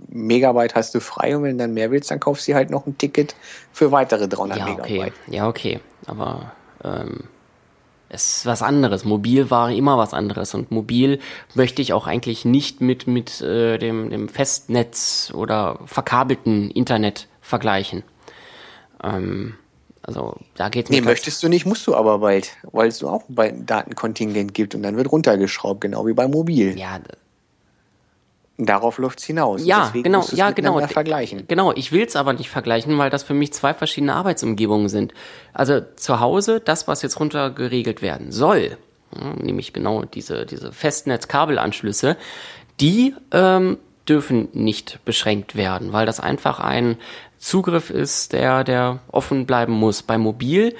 [0.09, 2.85] Megabyte hast du frei und wenn du dann mehr willst, dann kaufst du halt noch
[2.85, 3.35] ein Ticket
[3.71, 4.91] für weitere 300 ja, Megabyte.
[4.91, 5.11] Okay.
[5.27, 5.79] Ja, okay.
[6.05, 6.51] Aber
[6.83, 7.23] ähm,
[8.09, 9.05] es ist was anderes.
[9.05, 11.19] Mobil war immer was anderes und mobil
[11.55, 18.03] möchte ich auch eigentlich nicht mit, mit äh, dem, dem Festnetz oder verkabelten Internet vergleichen.
[19.03, 19.55] Ähm,
[20.01, 23.65] also da geht Nee, möchtest du nicht, musst du aber bald, weil es auch ein
[23.65, 26.77] Datenkontingent gibt und dann wird runtergeschraubt, genau wie beim Mobil.
[26.77, 26.99] Ja,
[28.57, 29.65] Darauf läuft es hinaus.
[29.65, 30.79] Ja, genau, ja, genau.
[30.85, 31.45] Vergleichen.
[31.47, 35.15] Genau, ich will es aber nicht vergleichen, weil das für mich zwei verschiedene Arbeitsumgebungen sind.
[35.51, 38.77] Also zu Hause, das, was jetzt runtergeregelt werden soll,
[39.41, 42.17] nämlich genau diese, diese Festnetzkabelanschlüsse,
[42.79, 43.77] die ähm,
[44.07, 46.97] dürfen nicht beschränkt werden, weil das einfach ein
[47.41, 50.03] Zugriff ist, der, der offen bleiben muss.
[50.03, 50.75] Bei Mobil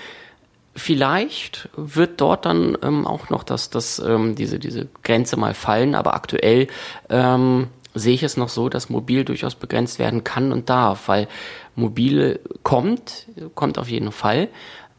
[0.76, 5.96] vielleicht wird dort dann ähm, auch noch das, das, ähm, diese, diese Grenze mal fallen,
[5.96, 6.68] aber aktuell
[7.10, 11.28] ähm, sehe ich es noch so, dass mobil durchaus begrenzt werden kann und darf, weil
[11.76, 14.48] mobil kommt, kommt auf jeden Fall,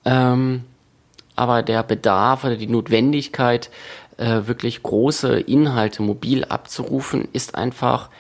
[0.05, 0.65] ähm,
[1.37, 3.71] aber der Bedarf oder die Notwendigkeit,
[4.19, 8.11] äh, wirklich große Inhalte mobil abzurufen, ist einfach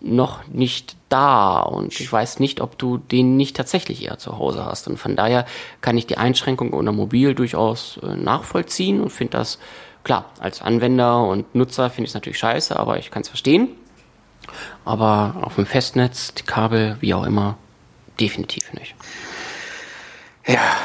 [0.00, 4.64] noch nicht da und ich weiß nicht, ob du den nicht tatsächlich eher zu Hause
[4.64, 4.86] hast.
[4.86, 5.44] Und von daher
[5.80, 9.58] kann ich die Einschränkung unter Mobil durchaus äh, nachvollziehen und finde das,
[10.04, 13.68] klar, als Anwender und Nutzer finde ich es natürlich scheiße, aber ich kann es verstehen.
[14.84, 17.56] Aber auf dem Festnetz, die Kabel, wie auch immer,
[18.20, 18.94] definitiv nicht.
[20.46, 20.76] Ja,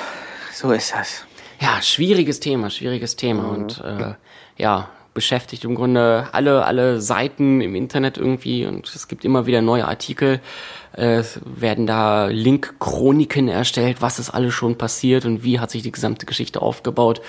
[0.54, 1.26] so ist das.
[1.62, 3.44] Ja, schwieriges Thema, schwieriges Thema.
[3.44, 3.50] Mhm.
[3.50, 4.16] Und äh,
[4.58, 9.62] ja, beschäftigt im Grunde alle, alle Seiten im Internet irgendwie und es gibt immer wieder
[9.62, 10.40] neue Artikel.
[10.94, 15.92] Es werden da Link-Chroniken erstellt, was ist alles schon passiert und wie hat sich die
[15.92, 17.22] gesamte Geschichte aufgebaut.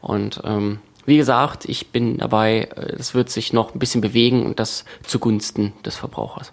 [0.00, 2.68] Und ähm, wie gesagt, ich bin dabei,
[2.98, 6.52] es wird sich noch ein bisschen bewegen und das zugunsten des Verbrauchers.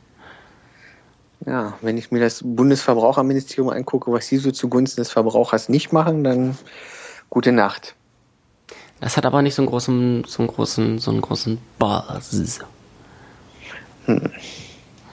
[1.45, 6.23] Ja, wenn ich mir das Bundesverbraucherministerium angucke, was sie so zugunsten des Verbrauchers nicht machen,
[6.23, 6.57] dann
[7.29, 7.95] gute Nacht.
[9.01, 12.59] Das hat aber nicht so einen großen, so einen großen, so einen großen Basis.
[14.05, 14.21] Hm.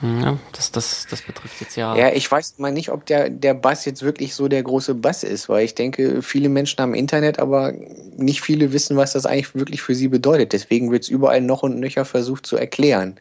[0.01, 1.95] Ja, das, das, das betrifft jetzt ja.
[1.95, 5.23] Ja, ich weiß mal nicht, ob der, der Bass jetzt wirklich so der große Bass
[5.23, 7.73] ist, weil ich denke, viele Menschen haben Internet, aber
[8.15, 10.53] nicht viele wissen, was das eigentlich wirklich für sie bedeutet.
[10.53, 13.19] Deswegen wird es überall noch und nöcher versucht zu erklären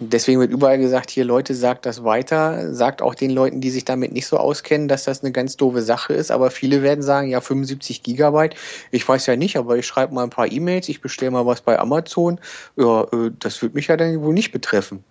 [0.00, 3.84] deswegen wird überall gesagt, hier Leute, sagt das weiter, sagt auch den Leuten, die sich
[3.84, 7.28] damit nicht so auskennen, dass das eine ganz doofe Sache ist, aber viele werden sagen,
[7.28, 8.54] ja, 75 Gigabyte,
[8.90, 11.60] ich weiß ja nicht, aber ich schreibe mal ein paar E-Mails, ich bestelle mal was
[11.60, 12.40] bei Amazon,
[12.76, 15.04] ja, äh, das wird mich ja dann wohl nicht betreffen.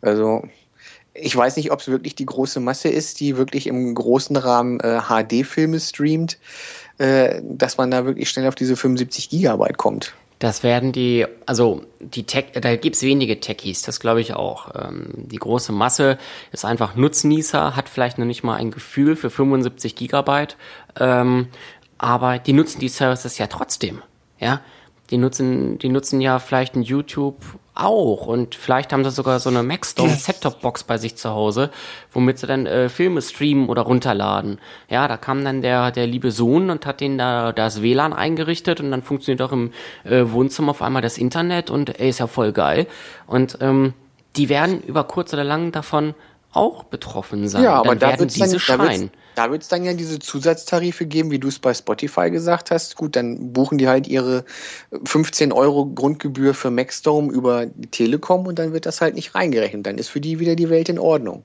[0.00, 0.42] Also,
[1.14, 4.80] ich weiß nicht, ob es wirklich die große Masse ist, die wirklich im großen Rahmen
[4.80, 6.38] äh, HD-Filme streamt,
[6.98, 10.14] äh, dass man da wirklich schnell auf diese 75 Gigabyte kommt.
[10.42, 14.72] Das werden die, also die Tech, da gibt's wenige Techies, das glaube ich auch.
[14.74, 16.18] Ähm, die große Masse
[16.50, 20.56] ist einfach Nutznießer, hat vielleicht noch nicht mal ein Gefühl für 75 Gigabyte,
[20.98, 21.46] ähm,
[21.96, 24.02] aber die nutzen die Services ja trotzdem.
[24.40, 24.62] Ja,
[25.10, 27.36] die nutzen, die nutzen ja vielleicht ein YouTube
[27.74, 31.70] auch und vielleicht haben sie sogar so eine Maxdome Set-Top-Box bei sich zu Hause,
[32.12, 34.58] womit sie dann äh, Filme streamen oder runterladen.
[34.88, 38.80] Ja, da kam dann der der liebe Sohn und hat den da das WLAN eingerichtet
[38.80, 39.72] und dann funktioniert auch im
[40.04, 42.86] äh, Wohnzimmer auf einmal das Internet und ey, ist ja voll geil
[43.26, 43.94] und ähm,
[44.36, 46.14] die werden über kurz oder lang davon
[46.52, 47.64] auch betroffen sein.
[47.64, 49.10] Ja, aber dann da wird diese dann, schreien.
[49.34, 52.96] Da wird es dann ja diese Zusatztarife geben, wie du es bei Spotify gesagt hast.
[52.96, 54.44] Gut, dann buchen die halt ihre
[55.04, 59.86] 15 Euro Grundgebühr für Maxdome über die Telekom und dann wird das halt nicht reingerechnet.
[59.86, 61.44] Dann ist für die wieder die Welt in Ordnung.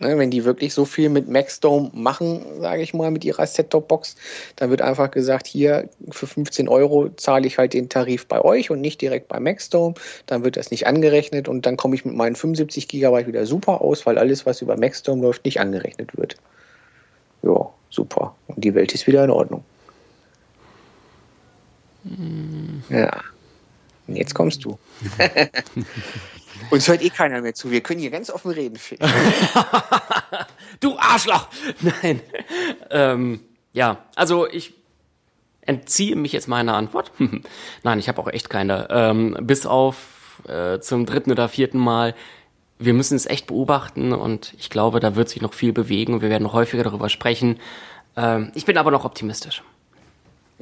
[0.00, 4.14] Ne, wenn die wirklich so viel mit Maxdome machen, sage ich mal, mit ihrer Set-Top-Box,
[4.54, 8.70] dann wird einfach gesagt, hier für 15 Euro zahle ich halt den Tarif bei euch
[8.70, 9.94] und nicht direkt bei Maxdome.
[10.26, 13.80] Dann wird das nicht angerechnet und dann komme ich mit meinen 75 Gigabyte wieder super
[13.80, 16.36] aus, weil alles, was über Maxdome läuft, nicht angerechnet wird.
[17.42, 18.36] Ja, super.
[18.46, 19.64] Und die Welt ist wieder in Ordnung.
[22.04, 22.84] Mhm.
[22.88, 23.10] Ja.
[24.08, 24.78] Jetzt kommst du.
[26.70, 27.70] Uns hört eh keiner mehr zu.
[27.70, 28.78] Wir können hier ganz offen reden.
[30.80, 31.48] du Arschloch!
[31.80, 32.20] Nein.
[32.90, 33.40] Ähm,
[33.72, 34.74] ja, also ich
[35.62, 37.12] entziehe mich jetzt meiner Antwort.
[37.82, 38.88] Nein, ich habe auch echt keine.
[38.90, 42.14] Ähm, bis auf äh, zum dritten oder vierten Mal.
[42.78, 46.22] Wir müssen es echt beobachten und ich glaube, da wird sich noch viel bewegen und
[46.22, 47.58] wir werden noch häufiger darüber sprechen.
[48.16, 49.62] Ähm, ich bin aber noch optimistisch.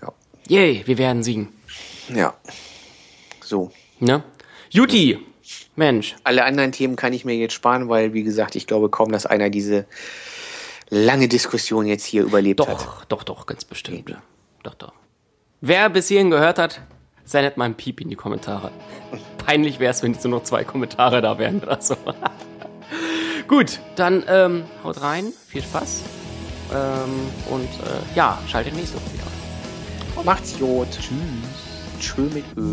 [0.01, 0.13] Ja.
[0.49, 1.49] Yay, wir werden siegen.
[2.09, 2.35] Ja.
[3.47, 3.71] So.
[4.01, 4.25] Ne?
[4.71, 5.19] Juti,
[5.77, 6.17] Mensch.
[6.25, 9.25] Alle anderen Themen kann ich mir jetzt sparen, weil, wie gesagt, ich glaube kaum, dass
[9.25, 9.87] einer diese
[10.91, 12.81] lange Diskussion jetzt hier überlebt doch, hat.
[12.81, 14.11] Doch, doch, doch, ganz bestimmt.
[14.11, 14.19] Okay.
[14.65, 14.93] Doch, doch.
[15.61, 16.81] Wer bis hierhin gehört hat,
[17.25, 18.73] sendet mal ein Piep in die Kommentare.
[19.39, 21.97] Peinlich wäre es, wenn jetzt nur noch zwei Kommentare da wären oder so.
[23.49, 26.03] Gut, dann ähm, haut rein, viel Spaß.
[26.73, 30.25] Ähm, und äh, ja, schaltet nächste Woche wieder.
[30.25, 30.89] Macht's Jod.
[30.91, 31.67] Tschüss.
[32.01, 32.73] Tschö mit Öl.